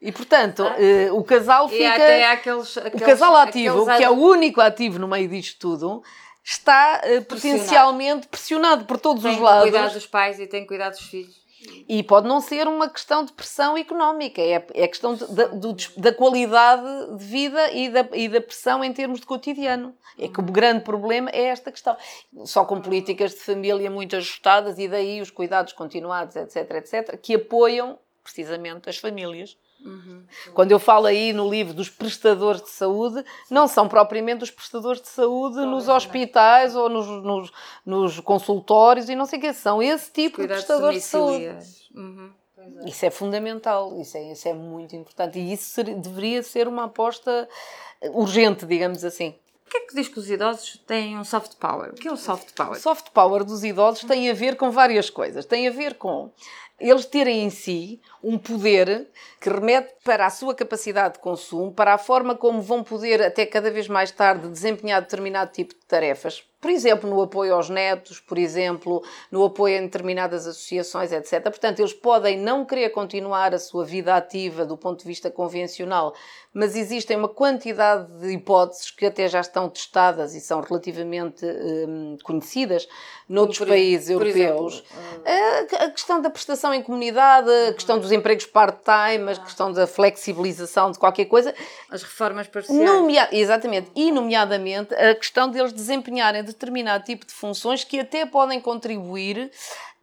E 0.00 0.10
portanto, 0.12 0.62
eh, 0.78 1.10
o 1.12 1.22
casal 1.22 1.68
fica. 1.68 1.92
até 1.94 2.26
aqueles, 2.30 2.74
O 2.76 2.80
aqueles- 2.80 3.06
casal 3.06 3.36
ativo, 3.36 3.82
aqueles 3.82 3.98
que 3.98 4.04
é 4.04 4.10
o 4.10 4.14
único 4.14 4.60
ativo 4.60 4.98
no 4.98 5.06
meio 5.06 5.28
disto 5.28 5.58
tudo, 5.58 6.02
está 6.42 7.00
eh, 7.04 7.20
potencialmente 7.20 8.26
pressionado 8.28 8.86
por 8.86 8.98
todos 8.98 9.22
tem 9.22 9.32
os 9.32 9.36
que 9.38 9.42
lados. 9.42 9.62
cuidar 9.70 9.88
dos 9.88 10.06
pais 10.06 10.40
e 10.40 10.46
tem 10.46 10.62
que 10.62 10.68
cuidar 10.68 10.88
dos 10.90 11.00
filhos. 11.00 11.38
E 11.86 12.02
pode 12.02 12.26
não 12.26 12.40
ser 12.40 12.66
uma 12.66 12.88
questão 12.88 13.22
de 13.22 13.32
pressão 13.34 13.76
económica, 13.76 14.40
é, 14.40 14.64
é 14.72 14.88
questão 14.88 15.14
de- 15.14 15.26
da, 15.34 15.48
do 15.48 15.76
da 15.98 16.10
qualidade 16.14 17.18
de 17.18 17.24
vida 17.26 17.70
e 17.72 17.90
da, 17.90 18.08
e 18.14 18.28
da 18.30 18.40
pressão 18.40 18.82
em 18.82 18.90
termos 18.94 19.20
de 19.20 19.26
cotidiano. 19.26 19.94
É 20.18 20.26
que 20.26 20.40
o 20.40 20.42
grande 20.42 20.82
problema 20.82 21.28
é 21.30 21.44
esta 21.48 21.70
questão. 21.70 21.94
Só 22.46 22.64
com 22.64 22.80
políticas 22.80 23.32
de 23.32 23.40
família 23.40 23.90
muito 23.90 24.16
ajustadas 24.16 24.78
e 24.78 24.88
daí 24.88 25.20
os 25.20 25.30
cuidados 25.30 25.74
continuados, 25.74 26.34
etc, 26.36 26.56
etc, 26.76 27.18
que 27.20 27.34
apoiam 27.34 27.98
precisamente 28.24 28.88
as 28.88 28.96
famílias. 28.96 29.58
Quando 30.54 30.72
eu 30.72 30.78
falo 30.78 31.06
aí 31.06 31.32
no 31.32 31.48
livro 31.48 31.72
dos 31.74 31.88
prestadores 31.88 32.62
de 32.62 32.70
saúde, 32.70 33.24
não 33.50 33.66
são 33.66 33.88
propriamente 33.88 34.44
os 34.44 34.50
prestadores 34.50 35.00
de 35.00 35.08
saúde 35.08 35.56
nos 35.66 35.88
hospitais 35.88 36.74
ou 36.76 36.88
nos, 36.88 37.06
nos, 37.06 37.52
nos 37.84 38.20
consultórios 38.20 39.08
e 39.08 39.16
não 39.16 39.26
sei 39.26 39.38
o 39.38 39.42
quê, 39.42 39.52
são 39.52 39.82
esse 39.82 40.10
tipo 40.12 40.40
de 40.40 40.48
prestadores 40.48 40.96
de 41.02 41.08
saúde. 41.08 41.56
Uhum. 41.94 42.30
É. 42.82 42.88
Isso 42.88 43.06
é 43.06 43.10
fundamental, 43.10 43.98
isso 43.98 44.16
é, 44.16 44.32
isso 44.32 44.46
é 44.46 44.52
muito 44.52 44.94
importante 44.94 45.38
e 45.38 45.52
isso 45.52 45.64
ser- 45.70 45.94
deveria 45.96 46.42
ser 46.42 46.68
uma 46.68 46.84
aposta 46.84 47.48
urgente, 48.12 48.66
digamos 48.66 49.04
assim. 49.04 49.34
Porquê 49.64 49.78
é 49.78 49.80
que 49.86 49.94
diz 49.94 50.08
que 50.08 50.18
os 50.18 50.28
idosos 50.28 50.82
têm 50.86 51.16
um 51.18 51.24
soft 51.24 51.54
power? 51.56 51.90
O 51.90 51.94
que 51.94 52.08
é 52.08 52.12
o 52.12 52.16
soft 52.16 52.50
O 52.50 52.54
power? 52.54 52.78
soft 52.80 53.10
power 53.10 53.44
dos 53.44 53.62
idosos 53.64 54.04
tem 54.04 54.28
a 54.28 54.34
ver 54.34 54.56
com 54.56 54.70
várias 54.70 55.08
coisas. 55.08 55.44
Tem 55.46 55.68
a 55.68 55.70
ver 55.70 55.94
com 55.94 56.30
eles 56.78 57.04
terem 57.06 57.44
em 57.44 57.50
si 57.50 58.00
um 58.22 58.36
poder 58.38 59.08
que 59.40 59.48
remete 59.48 59.94
para 60.04 60.26
a 60.26 60.30
sua 60.30 60.54
capacidade 60.54 61.14
de 61.14 61.20
consumo, 61.20 61.72
para 61.72 61.94
a 61.94 61.98
forma 61.98 62.34
como 62.34 62.60
vão 62.60 62.82
poder, 62.84 63.22
até 63.22 63.46
cada 63.46 63.70
vez 63.70 63.88
mais 63.88 64.10
tarde, 64.10 64.48
desempenhar 64.48 65.00
determinado 65.00 65.50
tipo 65.52 65.74
de 65.74 65.80
tarefas. 65.86 66.44
Por 66.60 66.70
exemplo, 66.70 67.08
no 67.08 67.22
apoio 67.22 67.54
aos 67.54 67.70
netos, 67.70 68.20
por 68.20 68.36
exemplo, 68.36 69.02
no 69.30 69.42
apoio 69.46 69.78
a 69.78 69.80
determinadas 69.80 70.46
associações, 70.46 71.10
etc. 71.10 71.42
Portanto, 71.44 71.78
eles 71.80 71.94
podem 71.94 72.36
não 72.38 72.66
querer 72.66 72.90
continuar 72.90 73.54
a 73.54 73.58
sua 73.58 73.82
vida 73.82 74.14
ativa 74.14 74.66
do 74.66 74.76
ponto 74.76 74.98
de 75.00 75.06
vista 75.06 75.30
convencional, 75.30 76.14
mas 76.52 76.76
existem 76.76 77.16
uma 77.16 77.30
quantidade 77.30 78.12
de 78.20 78.28
hipóteses 78.34 78.90
que 78.90 79.06
até 79.06 79.26
já 79.26 79.40
estão 79.40 79.70
testadas 79.70 80.34
e 80.34 80.40
são 80.40 80.60
relativamente 80.60 81.46
hum, 81.46 82.18
conhecidas 82.22 82.86
noutros 83.26 83.56
Por- 83.58 83.68
países 83.68 84.14
por 84.14 84.26
europeus. 84.26 84.84
exemplo, 84.84 85.24
A, 85.80 85.84
a 85.84 85.90
questão 85.90 86.20
da 86.20 86.28
prestação 86.28 86.74
em 86.74 86.82
comunidade, 86.82 87.48
a 87.70 87.72
questão 87.72 87.98
dos 87.98 88.09
empregos 88.12 88.46
part-time, 88.46 89.30
a 89.32 89.36
questão 89.36 89.72
da 89.72 89.86
flexibilização 89.86 90.90
de 90.90 90.98
qualquer 90.98 91.24
coisa, 91.26 91.54
As 91.90 92.02
reformas 92.02 92.46
parciais. 92.46 92.78
nomea- 92.80 93.28
exatamente, 93.32 93.90
e 93.94 94.10
nomeadamente 94.12 94.94
a 94.94 95.14
questão 95.14 95.48
deles 95.50 95.72
desempenharem 95.72 96.42
determinado 96.44 97.04
tipo 97.04 97.26
de 97.26 97.32
funções 97.32 97.84
que 97.84 98.00
até 98.00 98.24
podem 98.26 98.60
contribuir 98.60 99.50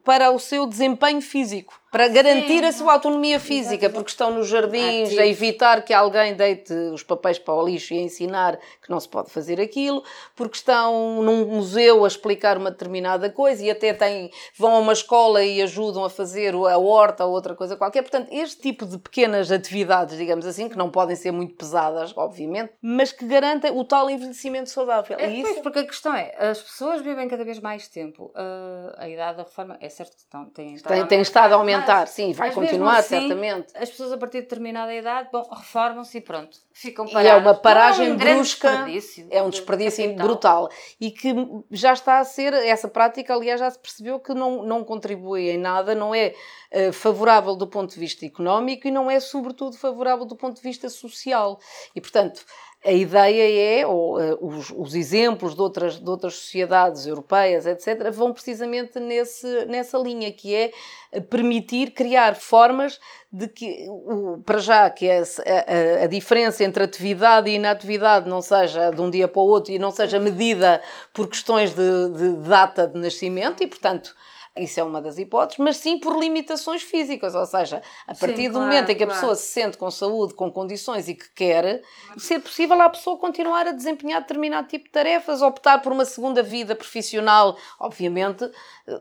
para 0.03 0.31
o 0.31 0.39
seu 0.39 0.65
desempenho 0.65 1.21
físico, 1.21 1.77
para 1.91 2.07
garantir 2.07 2.63
a 2.63 2.71
sua 2.71 2.93
autonomia 2.93 3.39
física, 3.39 3.89
porque 3.89 4.09
estão 4.09 4.31
nos 4.31 4.47
jardins 4.47 5.07
Ativos. 5.07 5.19
a 5.19 5.25
evitar 5.25 5.81
que 5.83 5.93
alguém 5.93 6.35
deite 6.35 6.73
os 6.73 7.03
papéis 7.03 7.39
para 7.39 7.53
o 7.53 7.65
lixo 7.65 7.93
e 7.93 7.99
a 7.99 8.01
ensinar 8.01 8.57
que 8.81 8.89
não 8.89 8.99
se 8.99 9.07
pode 9.07 9.29
fazer 9.29 9.61
aquilo, 9.61 10.03
porque 10.35 10.57
estão 10.57 11.21
num 11.23 11.45
museu 11.45 12.03
a 12.03 12.07
explicar 12.07 12.57
uma 12.57 12.71
determinada 12.71 13.29
coisa 13.29 13.63
e 13.63 13.69
até 13.69 13.93
têm, 13.93 14.29
vão 14.57 14.75
a 14.75 14.79
uma 14.79 14.93
escola 14.93 15.43
e 15.43 15.61
ajudam 15.61 16.03
a 16.03 16.09
fazer 16.09 16.53
a 16.53 16.77
horta 16.77 17.25
ou 17.25 17.31
outra 17.31 17.55
coisa 17.55 17.75
qualquer. 17.75 18.01
Portanto, 18.01 18.29
este 18.31 18.61
tipo 18.61 18.85
de 18.85 18.97
pequenas 18.97 19.51
atividades, 19.51 20.17
digamos 20.17 20.45
assim, 20.45 20.67
que 20.67 20.77
não 20.77 20.89
podem 20.89 21.15
ser 21.15 21.31
muito 21.31 21.55
pesadas, 21.55 22.13
obviamente, 22.15 22.73
mas 22.81 23.11
que 23.11 23.25
garantem 23.25 23.71
o 23.71 23.83
tal 23.83 24.09
envelhecimento 24.09 24.69
saudável. 24.69 25.17
É, 25.19 25.29
E 25.29 25.41
pois, 25.41 25.53
isso 25.53 25.63
porque 25.63 25.79
a 25.79 25.85
questão 25.85 26.13
é, 26.13 26.35
as 26.37 26.61
pessoas 26.61 27.01
vivem 27.01 27.27
cada 27.27 27.43
vez 27.43 27.59
mais 27.59 27.87
tempo. 27.87 28.31
Ah, 28.35 28.95
a 28.97 29.09
idade 29.09 29.37
da 29.37 29.43
reforma, 29.43 29.77
é 29.79 29.89
certo 29.89 30.15
que 30.15 30.21
estão, 30.21 30.45
têm, 30.45 30.73
estado 31.21 31.53
a 31.53 31.55
aumentar, 31.55 31.76
mas- 31.85 32.09
sim, 32.11 32.33
vai 32.33 32.51
continuar, 32.53 32.97
assim, 32.97 33.19
certamente. 33.21 33.67
As 33.75 33.89
pessoas 33.89 34.11
a 34.11 34.17
partir 34.17 34.37
de 34.37 34.43
determinada 34.43 34.93
idade, 34.93 35.29
bom, 35.31 35.47
reformam-se 35.51 36.17
e 36.17 36.21
pronto, 36.21 36.57
ficam 36.71 37.05
E 37.05 37.11
paradas. 37.11 37.31
é 37.31 37.35
uma 37.35 37.53
paragem 37.53 38.07
É 38.09 38.11
um 38.13 38.15
brusca, 38.17 38.69
desperdício 38.69 39.27
é 39.29 39.41
um 39.43 39.49
de 39.49 39.57
desperdício 39.57 40.15
brutal 40.15 40.69
e 40.99 41.11
que 41.11 41.33
já 41.71 41.93
está 41.93 42.19
a 42.19 42.23
ser, 42.23 42.53
essa 42.53 42.87
prática, 42.87 43.33
aliás, 43.33 43.59
já 43.59 43.69
se 43.69 43.79
percebeu 43.79 44.19
que 44.19 44.33
não, 44.33 44.63
não 44.63 44.83
contribui 44.83 45.49
em 45.49 45.57
nada, 45.57 45.93
não 45.93 46.13
é 46.15 46.33
eh, 46.71 46.91
favorável 46.91 47.55
do 47.55 47.67
ponto 47.67 47.93
de 47.93 47.99
vista 47.99 48.25
económico 48.25 48.87
e 48.87 48.91
não 48.91 49.09
é, 49.09 49.19
sobretudo, 49.19 49.77
favorável 49.77 50.25
do 50.25 50.35
ponto 50.35 50.55
de 50.57 50.61
vista 50.61 50.89
social. 50.89 51.59
E, 51.95 52.01
portanto, 52.01 52.43
a 52.85 52.91
ideia 52.91 53.81
é, 53.81 53.87
ou 53.87 54.19
eh, 54.21 54.37
os, 54.39 54.69
os 54.69 54.93
exemplos 54.93 55.55
de 55.55 55.61
outras, 55.61 55.99
de 55.99 56.09
outras 56.09 56.35
sociedades 56.35 57.07
europeias, 57.07 57.65
etc., 57.65 58.11
vão 58.11 58.31
precisamente 58.31 58.99
nesse, 58.99 59.65
nessa 59.65 59.97
linha, 59.97 60.31
que 60.31 60.53
é 60.53 60.71
eh, 61.11 61.19
permitir 61.19 61.91
criar 61.91 62.35
formas 62.35 62.99
de 63.31 63.47
que, 63.47 63.87
o, 63.89 64.41
para 64.45 64.59
já, 64.59 64.89
que 64.89 65.09
a, 65.09 65.21
a, 65.21 66.03
a 66.03 66.07
diferença 66.07 66.63
entre 66.63 66.83
atividade 66.83 67.49
e 67.49 67.55
inatividade 67.55 68.29
não 68.29 68.41
seja 68.41 68.91
de 68.91 69.01
um 69.01 69.09
dia 69.09 69.27
para 69.27 69.41
o 69.41 69.45
outro 69.47 69.73
e 69.73 69.79
não 69.79 69.91
seja 69.91 70.19
medida 70.19 70.81
por 71.13 71.27
questões 71.27 71.73
de, 71.73 72.09
de 72.11 72.47
data 72.47 72.87
de 72.87 72.99
nascimento 72.99 73.63
e, 73.63 73.67
portanto, 73.67 74.15
isso 74.59 74.79
é 74.79 74.83
uma 74.83 75.01
das 75.01 75.17
hipóteses, 75.17 75.57
mas 75.59 75.77
sim 75.77 75.99
por 75.99 76.17
limitações 76.19 76.81
físicas, 76.81 77.35
ou 77.35 77.45
seja, 77.45 77.81
a 78.07 78.15
partir 78.15 78.43
Sim, 78.43 78.47
do 78.49 78.53
claro, 78.53 78.67
momento 78.67 78.89
em 78.89 78.95
que 78.95 79.03
a 79.03 79.07
claro. 79.07 79.19
pessoa 79.21 79.35
se 79.35 79.47
sente 79.47 79.77
com 79.77 79.89
saúde, 79.91 80.33
com 80.33 80.51
condições 80.51 81.07
e 81.07 81.15
que 81.15 81.29
quer, 81.33 81.81
ser 82.17 82.39
possível 82.39 82.79
a 82.81 82.89
pessoa 82.89 83.17
continuar 83.17 83.67
a 83.67 83.71
desempenhar 83.71 84.21
determinado 84.21 84.67
tipo 84.67 84.85
de 84.85 84.91
tarefas, 84.91 85.41
optar 85.41 85.81
por 85.81 85.91
uma 85.91 86.05
segunda 86.05 86.41
vida 86.43 86.75
profissional, 86.75 87.57
obviamente. 87.79 88.49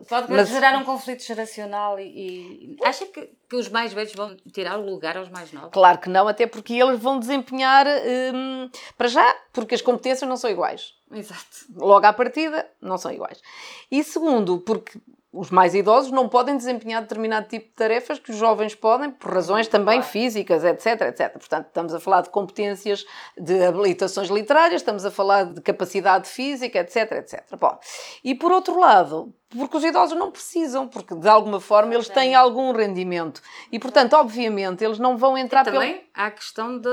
Pode 0.09 0.31
Mas- 0.31 0.49
gerar 0.49 0.77
um 0.77 0.83
conflito 0.83 1.23
geracional 1.23 1.99
e, 1.99 2.05
e 2.05 2.85
acha 2.85 3.05
que, 3.05 3.29
que 3.49 3.55
os 3.55 3.69
mais 3.69 3.93
velhos 3.93 4.13
vão 4.13 4.35
tirar 4.51 4.77
o 4.77 4.85
lugar 4.85 5.17
aos 5.17 5.29
mais 5.29 5.51
novos? 5.53 5.71
Claro 5.71 5.97
que 5.99 6.09
não, 6.09 6.27
até 6.27 6.45
porque 6.45 6.73
eles 6.73 6.99
vão 6.99 7.19
desempenhar, 7.19 7.85
hum, 8.33 8.69
para 8.97 9.07
já, 9.07 9.35
porque 9.53 9.75
as 9.75 9.81
competências 9.81 10.27
não 10.27 10.37
são 10.37 10.49
iguais. 10.49 10.93
Exato. 11.09 11.67
logo 11.75 12.05
à 12.05 12.11
partida, 12.11 12.69
não 12.81 12.97
são 12.97 13.11
iguais. 13.11 13.41
E 13.89 14.03
segundo, 14.03 14.59
porque 14.59 14.99
os 15.37 15.51
mais 15.51 15.75
idosos 15.75 16.11
não 16.11 16.27
podem 16.27 16.57
desempenhar 16.57 17.01
determinado 17.01 17.47
tipo 17.47 17.67
de 17.67 17.73
tarefas 17.73 18.17
que 18.17 18.31
os 18.31 18.37
jovens 18.37 18.73
podem, 18.73 19.11
por 19.11 19.31
razões 19.31 19.67
também 19.67 20.01
físicas, 20.01 20.63
etc, 20.63 21.01
etc. 21.01 21.31
Portanto, 21.33 21.67
estamos 21.67 21.93
a 21.93 21.99
falar 21.99 22.21
de 22.21 22.29
competências, 22.29 23.05
de 23.37 23.63
habilitações 23.63 24.29
literárias, 24.29 24.81
estamos 24.81 25.05
a 25.05 25.11
falar 25.11 25.45
de 25.45 25.61
capacidade 25.61 26.27
física, 26.27 26.79
etc, 26.79 27.11
etc. 27.11 27.43
Bom, 27.59 27.77
e 28.23 28.33
por 28.33 28.51
outro 28.51 28.79
lado, 28.79 29.33
porque 29.49 29.77
os 29.77 29.83
idosos 29.83 30.17
não 30.17 30.29
precisam, 30.29 30.87
porque 30.87 31.15
de 31.15 31.27
alguma 31.27 31.61
forma 31.61 31.93
eles 31.93 32.09
têm 32.09 32.35
algum 32.35 32.73
rendimento. 32.73 33.41
E, 33.71 33.79
portanto, 33.79 34.13
obviamente, 34.13 34.83
eles 34.83 34.99
não 34.99 35.15
vão 35.15 35.37
entrar... 35.37 35.61
E 35.61 35.71
também 35.71 35.93
pelo... 35.93 36.05
há 36.13 36.25
a 36.25 36.31
questão 36.31 36.77
de, 36.77 36.89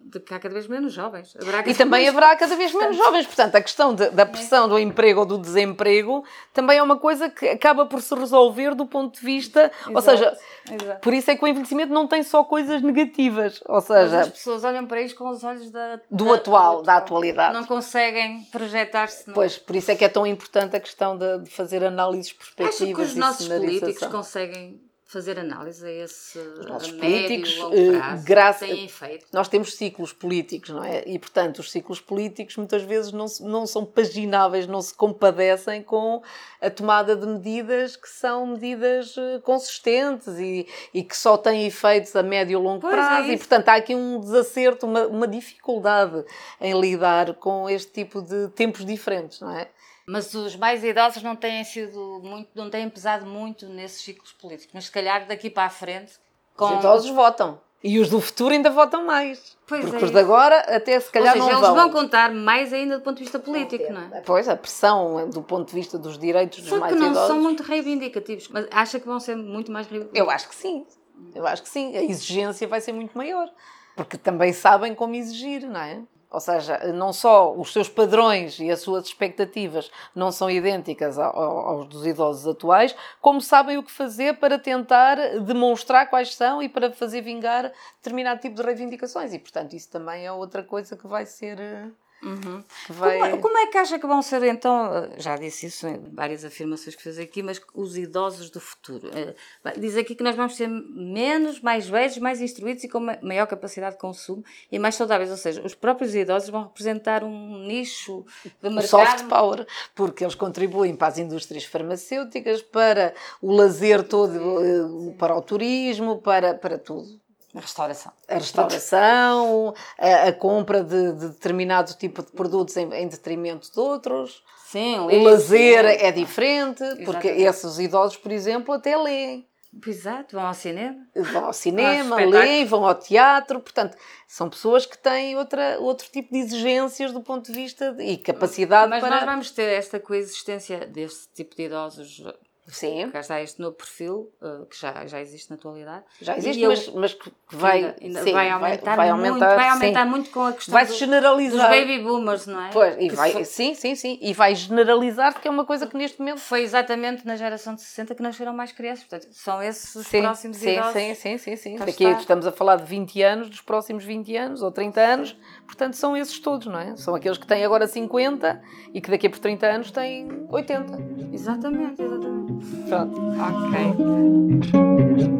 de 0.00 0.20
que 0.20 0.32
há 0.32 0.38
cada 0.38 0.54
vez 0.54 0.68
menos 0.68 0.92
jovens. 0.92 1.34
e 1.66 1.74
também 1.74 2.08
haverá 2.08 2.36
cada 2.36 2.54
vez 2.54 2.72
menos 2.72 2.96
jovens. 2.96 3.26
Portanto, 3.26 3.56
a 3.56 3.60
questão 3.60 3.94
de, 3.94 4.10
da 4.10 4.24
pressão 4.24 4.68
do 4.68 4.78
emprego 4.78 5.20
ou 5.20 5.26
do 5.26 5.38
desemprego 5.38 6.24
também 6.54 6.78
é 6.78 6.82
uma 6.82 6.96
coisa 6.96 7.28
que 7.28 7.48
acaba 7.48 7.84
por 7.84 8.00
se 8.00 8.14
resolver 8.14 8.76
do 8.76 8.86
ponto 8.86 9.18
de 9.18 9.26
vista... 9.26 9.64
Exato, 9.64 9.92
ou 9.92 10.00
seja, 10.00 10.38
exato. 10.70 11.00
por 11.00 11.12
isso 11.12 11.30
é 11.32 11.36
que 11.36 11.44
o 11.44 11.48
envelhecimento 11.48 11.92
não 11.92 12.06
tem 12.06 12.22
só 12.22 12.44
coisas 12.44 12.80
negativas. 12.80 13.60
Ou 13.66 13.80
seja... 13.80 14.18
Mas 14.18 14.26
as 14.28 14.28
pessoas 14.28 14.62
olham 14.62 14.86
para 14.86 15.02
isto 15.02 15.18
com 15.18 15.30
os 15.30 15.42
olhos 15.42 15.68
da, 15.72 16.00
do, 16.08 16.26
da, 16.26 16.34
atual, 16.34 16.82
da 16.82 16.96
atualidade. 16.98 17.54
Não 17.54 17.64
conseguem 17.64 18.44
projetar-se... 18.52 19.32
Pois, 19.32 19.58
por 19.58 19.74
isso 19.74 19.90
é 19.90 19.96
que 19.96 20.04
é 20.04 20.08
tão 20.08 20.24
importante 20.24 20.76
a 20.76 20.80
questão 20.80 21.18
de, 21.18 21.40
de 21.40 21.50
fazer 21.50 21.87
análises 21.88 22.32
perspectivas 22.32 22.82
Acho 22.82 22.94
que 22.94 23.02
os 23.02 23.14
nossos 23.14 23.48
políticos 23.48 24.06
conseguem 24.08 24.88
fazer 25.08 25.38
análise 25.38 25.86
a 25.86 25.90
esse 25.90 26.38
os 26.38 26.66
nossos 26.66 26.90
políticos, 26.90 27.58
eh, 27.72 27.96
prazo, 27.96 28.24
graça, 28.24 28.66
têm 28.66 28.84
efeito. 28.84 29.26
Nós 29.32 29.48
temos 29.48 29.74
ciclos 29.74 30.12
políticos, 30.12 30.68
não 30.68 30.84
é? 30.84 31.02
E, 31.06 31.18
portanto, 31.18 31.60
os 31.60 31.70
ciclos 31.72 31.98
políticos 31.98 32.58
muitas 32.58 32.82
vezes 32.82 33.10
não, 33.10 33.24
não 33.40 33.66
são 33.66 33.86
pagináveis, 33.86 34.66
não 34.66 34.82
se 34.82 34.92
compadecem 34.92 35.82
com 35.82 36.22
a 36.60 36.68
tomada 36.68 37.16
de 37.16 37.26
medidas 37.26 37.96
que 37.96 38.08
são 38.08 38.48
medidas 38.48 39.16
eh, 39.16 39.40
consistentes 39.42 40.38
e, 40.38 40.68
e 40.92 41.02
que 41.02 41.16
só 41.16 41.38
têm 41.38 41.66
efeitos 41.66 42.14
a 42.14 42.22
médio 42.22 42.60
e 42.60 42.62
longo 42.62 42.82
pois 42.82 42.92
é 42.92 42.96
prazo. 42.96 43.30
É 43.30 43.32
e, 43.32 43.38
portanto, 43.38 43.68
há 43.70 43.76
aqui 43.76 43.94
um 43.94 44.20
desacerto, 44.20 44.84
uma, 44.84 45.06
uma 45.06 45.26
dificuldade 45.26 46.22
em 46.60 46.78
lidar 46.78 47.32
com 47.36 47.66
este 47.66 47.90
tipo 47.92 48.20
de 48.20 48.48
tempos 48.48 48.84
diferentes, 48.84 49.40
não 49.40 49.56
é? 49.56 49.68
Mas 50.08 50.32
os 50.34 50.56
mais 50.56 50.82
idosos 50.82 51.22
não 51.22 51.36
têm 51.36 51.62
sido 51.64 52.20
muito, 52.24 52.48
não 52.54 52.70
têm 52.70 52.88
pesado 52.88 53.26
muito 53.26 53.66
nesses 53.66 54.00
ciclos 54.00 54.32
políticos. 54.32 54.70
Mas 54.72 54.86
se 54.86 54.90
calhar 54.90 55.26
daqui 55.26 55.50
para 55.50 55.64
a 55.64 55.70
frente. 55.70 56.14
Com... 56.56 56.64
Os 56.64 56.78
idosos 56.78 57.10
votam. 57.10 57.60
E 57.84 58.00
os 58.00 58.08
do 58.08 58.20
futuro 58.20 58.54
ainda 58.54 58.70
votam 58.70 59.04
mais. 59.04 59.56
Pois 59.66 59.82
porque 59.82 60.02
é. 60.02 60.06
os 60.06 60.10
de 60.10 60.18
agora 60.18 60.58
até 60.60 60.98
se 60.98 61.12
calhar 61.12 61.36
Ou 61.36 61.42
seja, 61.42 61.60
não 61.60 61.68
eles 61.68 61.82
vão. 61.82 61.90
contar 61.90 62.32
mais 62.32 62.72
ainda 62.72 62.98
do 62.98 63.04
ponto 63.04 63.18
de 63.18 63.22
vista 63.22 63.38
político, 63.38 63.92
não, 63.92 64.16
é? 64.16 64.20
Pois, 64.22 64.48
a 64.48 64.56
pressão 64.56 65.28
do 65.28 65.42
ponto 65.42 65.68
de 65.68 65.74
vista 65.74 65.96
dos 65.98 66.18
direitos 66.18 66.60
dos 66.60 66.70
Só 66.70 66.78
mais 66.78 66.94
que 66.94 66.98
não 66.98 67.10
idosos. 67.10 67.28
são 67.28 67.40
muito 67.40 67.62
reivindicativos. 67.62 68.48
Mas 68.48 68.66
acha 68.72 68.98
que 68.98 69.06
vão 69.06 69.20
ser 69.20 69.36
muito 69.36 69.70
mais 69.70 69.86
reivindicativos? 69.86 70.26
Eu 70.26 70.34
acho 70.34 70.48
que 70.48 70.54
sim. 70.54 70.86
Eu 71.34 71.46
acho 71.46 71.62
que 71.62 71.68
sim. 71.68 71.94
A 71.94 72.02
exigência 72.02 72.66
vai 72.66 72.80
ser 72.80 72.92
muito 72.92 73.16
maior. 73.16 73.48
Porque 73.94 74.16
também 74.16 74.52
sabem 74.52 74.94
como 74.94 75.14
exigir, 75.14 75.68
não 75.68 75.80
é? 75.80 76.02
Ou 76.30 76.40
seja, 76.40 76.92
não 76.92 77.10
só 77.10 77.54
os 77.54 77.72
seus 77.72 77.88
padrões 77.88 78.58
e 78.60 78.70
as 78.70 78.80
suas 78.80 79.06
expectativas 79.06 79.90
não 80.14 80.30
são 80.30 80.50
idênticas 80.50 81.18
aos 81.18 81.88
dos 81.88 82.06
idosos 82.06 82.46
atuais, 82.46 82.94
como 83.20 83.40
sabem 83.40 83.78
o 83.78 83.82
que 83.82 83.90
fazer 83.90 84.38
para 84.38 84.58
tentar 84.58 85.16
demonstrar 85.40 86.10
quais 86.10 86.34
são 86.34 86.62
e 86.62 86.68
para 86.68 86.92
fazer 86.92 87.22
vingar 87.22 87.72
determinado 87.96 88.40
tipo 88.40 88.54
de 88.56 88.62
reivindicações. 88.62 89.32
E, 89.32 89.38
portanto, 89.38 89.74
isso 89.74 89.90
também 89.90 90.26
é 90.26 90.32
outra 90.32 90.62
coisa 90.62 90.96
que 90.96 91.06
vai 91.06 91.24
ser 91.24 91.58
eh, 91.58 91.88
Uhum. 92.22 92.64
Vai... 92.88 93.18
Como, 93.18 93.42
como, 93.42 93.58
é 93.58 93.66
que 93.68 93.78
acha 93.78 93.98
que 93.98 94.06
vão 94.06 94.20
ser 94.22 94.42
então? 94.42 94.90
Já 95.18 95.36
disse 95.36 95.66
isso 95.66 95.86
em 95.86 95.98
várias 96.12 96.44
afirmações 96.44 96.96
que 96.96 97.02
fez 97.02 97.18
aqui, 97.18 97.42
mas 97.42 97.60
os 97.74 97.96
idosos 97.96 98.50
do 98.50 98.60
futuro. 98.60 99.08
Eh, 99.14 99.34
diz 99.78 99.96
aqui 99.96 100.14
que 100.16 100.22
nós 100.22 100.34
vamos 100.34 100.56
ser 100.56 100.68
menos, 100.68 101.60
mais 101.60 101.88
velhos, 101.88 102.18
mais 102.18 102.40
instruídos 102.40 102.82
e 102.82 102.88
com 102.88 102.98
maior 103.22 103.46
capacidade 103.46 103.94
de 103.94 104.00
consumo 104.00 104.44
e 104.70 104.78
mais 104.78 104.96
saudáveis. 104.96 105.30
Ou 105.30 105.36
seja, 105.36 105.64
os 105.64 105.74
próprios 105.74 106.14
idosos 106.14 106.48
vão 106.48 106.64
representar 106.64 107.22
um 107.22 107.66
nicho 107.66 108.26
de 108.44 108.68
mercado. 108.68 108.88
Soft 108.88 109.28
power, 109.28 109.66
porque 109.94 110.24
eles 110.24 110.34
contribuem 110.34 110.96
para 110.96 111.08
as 111.08 111.18
indústrias 111.18 111.64
farmacêuticas, 111.64 112.62
para 112.62 113.14
o 113.40 113.52
lazer 113.52 114.02
todo, 114.02 114.34
eh, 114.64 115.14
para 115.16 115.36
o 115.36 115.42
turismo, 115.42 116.18
para, 116.20 116.54
para 116.54 116.78
tudo. 116.78 117.27
A 117.54 117.60
restauração. 117.60 118.12
A 118.28 118.34
restauração, 118.34 119.74
a, 119.98 120.28
a 120.28 120.32
compra 120.32 120.84
de, 120.84 121.12
de, 121.12 121.28
determinado 121.28 121.94
tipo 121.94 122.22
de 122.22 122.30
produtos 122.32 122.76
em, 122.76 122.92
em 122.92 123.08
detrimento 123.08 123.72
de 123.72 123.80
outros. 123.80 124.42
Sim, 124.66 124.98
o 124.98 125.22
lazer 125.22 125.86
é 125.86 126.12
diferente, 126.12 126.82
Exatamente. 126.82 127.06
porque 127.06 127.28
esses 127.28 127.78
idosos, 127.78 128.18
por 128.18 128.30
exemplo, 128.30 128.74
até 128.74 128.96
leem. 128.98 129.48
Exato, 129.86 130.36
vão 130.36 130.46
ao 130.46 130.54
cinema. 130.54 131.06
Vão 131.14 131.44
ao 131.44 131.52
cinema, 131.52 132.16
leem, 132.16 132.64
vão 132.64 132.86
ao 132.86 132.94
teatro. 132.94 133.60
Portanto, 133.60 133.96
são 134.26 134.48
pessoas 134.48 134.86
que 134.86 134.96
têm 134.96 135.36
outra, 135.36 135.78
outro 135.78 136.08
tipo 136.10 136.32
de 136.32 136.38
exigências 136.38 137.12
do 137.12 137.20
ponto 137.20 137.46
de 137.46 137.52
vista 137.52 137.92
de, 137.92 138.02
e 138.02 138.16
capacidade 138.16 138.90
Mas 138.90 139.00
para... 139.00 139.16
nós 139.16 139.24
vamos 139.24 139.50
ter 139.50 139.70
esta 139.70 140.00
coexistência 140.00 140.86
desse 140.86 141.28
tipo 141.34 141.54
de 141.54 141.64
idosos 141.64 142.22
Sim. 142.68 143.10
Cá 143.10 143.20
está 143.20 143.40
este 143.40 143.60
novo 143.60 143.76
perfil, 143.76 144.30
uh, 144.42 144.66
que 144.66 144.78
já, 144.78 145.06
já 145.06 145.20
existe 145.20 145.50
na 145.50 145.56
atualidade. 145.56 146.04
Já 146.20 146.36
existe, 146.36 146.66
mas, 146.66 146.88
mas 146.90 147.14
que 147.14 147.32
vai, 147.50 147.78
ainda, 147.78 147.96
ainda 148.00 148.22
sim, 148.22 148.32
vai 148.32 148.50
aumentar, 148.50 148.96
vai, 148.96 149.08
aumentar, 149.08 149.30
muito, 149.30 149.56
vai 149.56 149.68
aumentar 149.68 150.04
muito 150.04 150.30
com 150.30 150.44
a 150.44 150.52
questão 150.52 150.72
vai 150.72 150.84
-se 150.84 150.92
do, 150.92 150.98
generalizar. 150.98 151.70
dos 151.70 151.78
baby 151.78 151.98
boomers, 152.02 152.46
não 152.46 152.62
é? 152.62 152.70
Pois, 152.70 152.96
e 152.98 153.08
vai, 153.08 153.44
sim, 153.44 153.74
sim, 153.74 153.94
sim. 153.94 154.18
E 154.20 154.34
vai 154.34 154.54
generalizar, 154.54 155.40
que 155.40 155.48
é 155.48 155.50
uma 155.50 155.64
coisa 155.64 155.86
que 155.86 155.96
neste 155.96 156.18
momento... 156.18 156.40
Foi 156.40 156.62
exatamente 156.62 157.26
na 157.26 157.36
geração 157.36 157.74
de 157.74 157.80
60 157.80 158.14
que 158.14 158.22
nasceram 158.22 158.52
mais 158.52 158.70
crianças. 158.72 159.04
Portanto, 159.04 159.32
são 159.32 159.62
esses 159.62 159.94
os 159.94 160.06
sim, 160.06 160.20
próximos 160.20 160.58
sim, 160.58 160.70
idosos. 160.70 160.92
Sim, 160.92 161.14
sim, 161.14 161.38
sim. 161.38 161.56
sim. 161.56 161.76
Daqui 161.76 162.04
estamos 162.04 162.46
a 162.46 162.52
falar 162.52 162.76
de 162.76 162.84
20 162.84 163.22
anos, 163.22 163.48
dos 163.48 163.60
próximos 163.62 164.04
20 164.04 164.36
anos 164.36 164.62
ou 164.62 164.70
30 164.70 165.00
anos. 165.00 165.36
Portanto, 165.68 165.94
são 165.94 166.16
esses 166.16 166.38
todos, 166.40 166.66
não 166.66 166.78
é? 166.78 166.96
São 166.96 167.14
aqueles 167.14 167.36
que 167.36 167.46
têm 167.46 167.62
agora 167.62 167.86
50 167.86 168.60
e 168.94 169.00
que 169.02 169.10
daqui 169.10 169.26
a 169.26 169.30
por 169.30 169.38
30 169.38 169.66
anos 169.66 169.90
têm 169.90 170.26
80. 170.48 170.98
Exatamente, 171.30 172.02
exatamente. 172.02 172.66
Pronto. 172.88 173.20
Ok. 173.38 173.78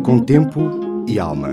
Com 0.04 0.20
tempo 0.20 0.60
e 1.08 1.18
alma. 1.18 1.48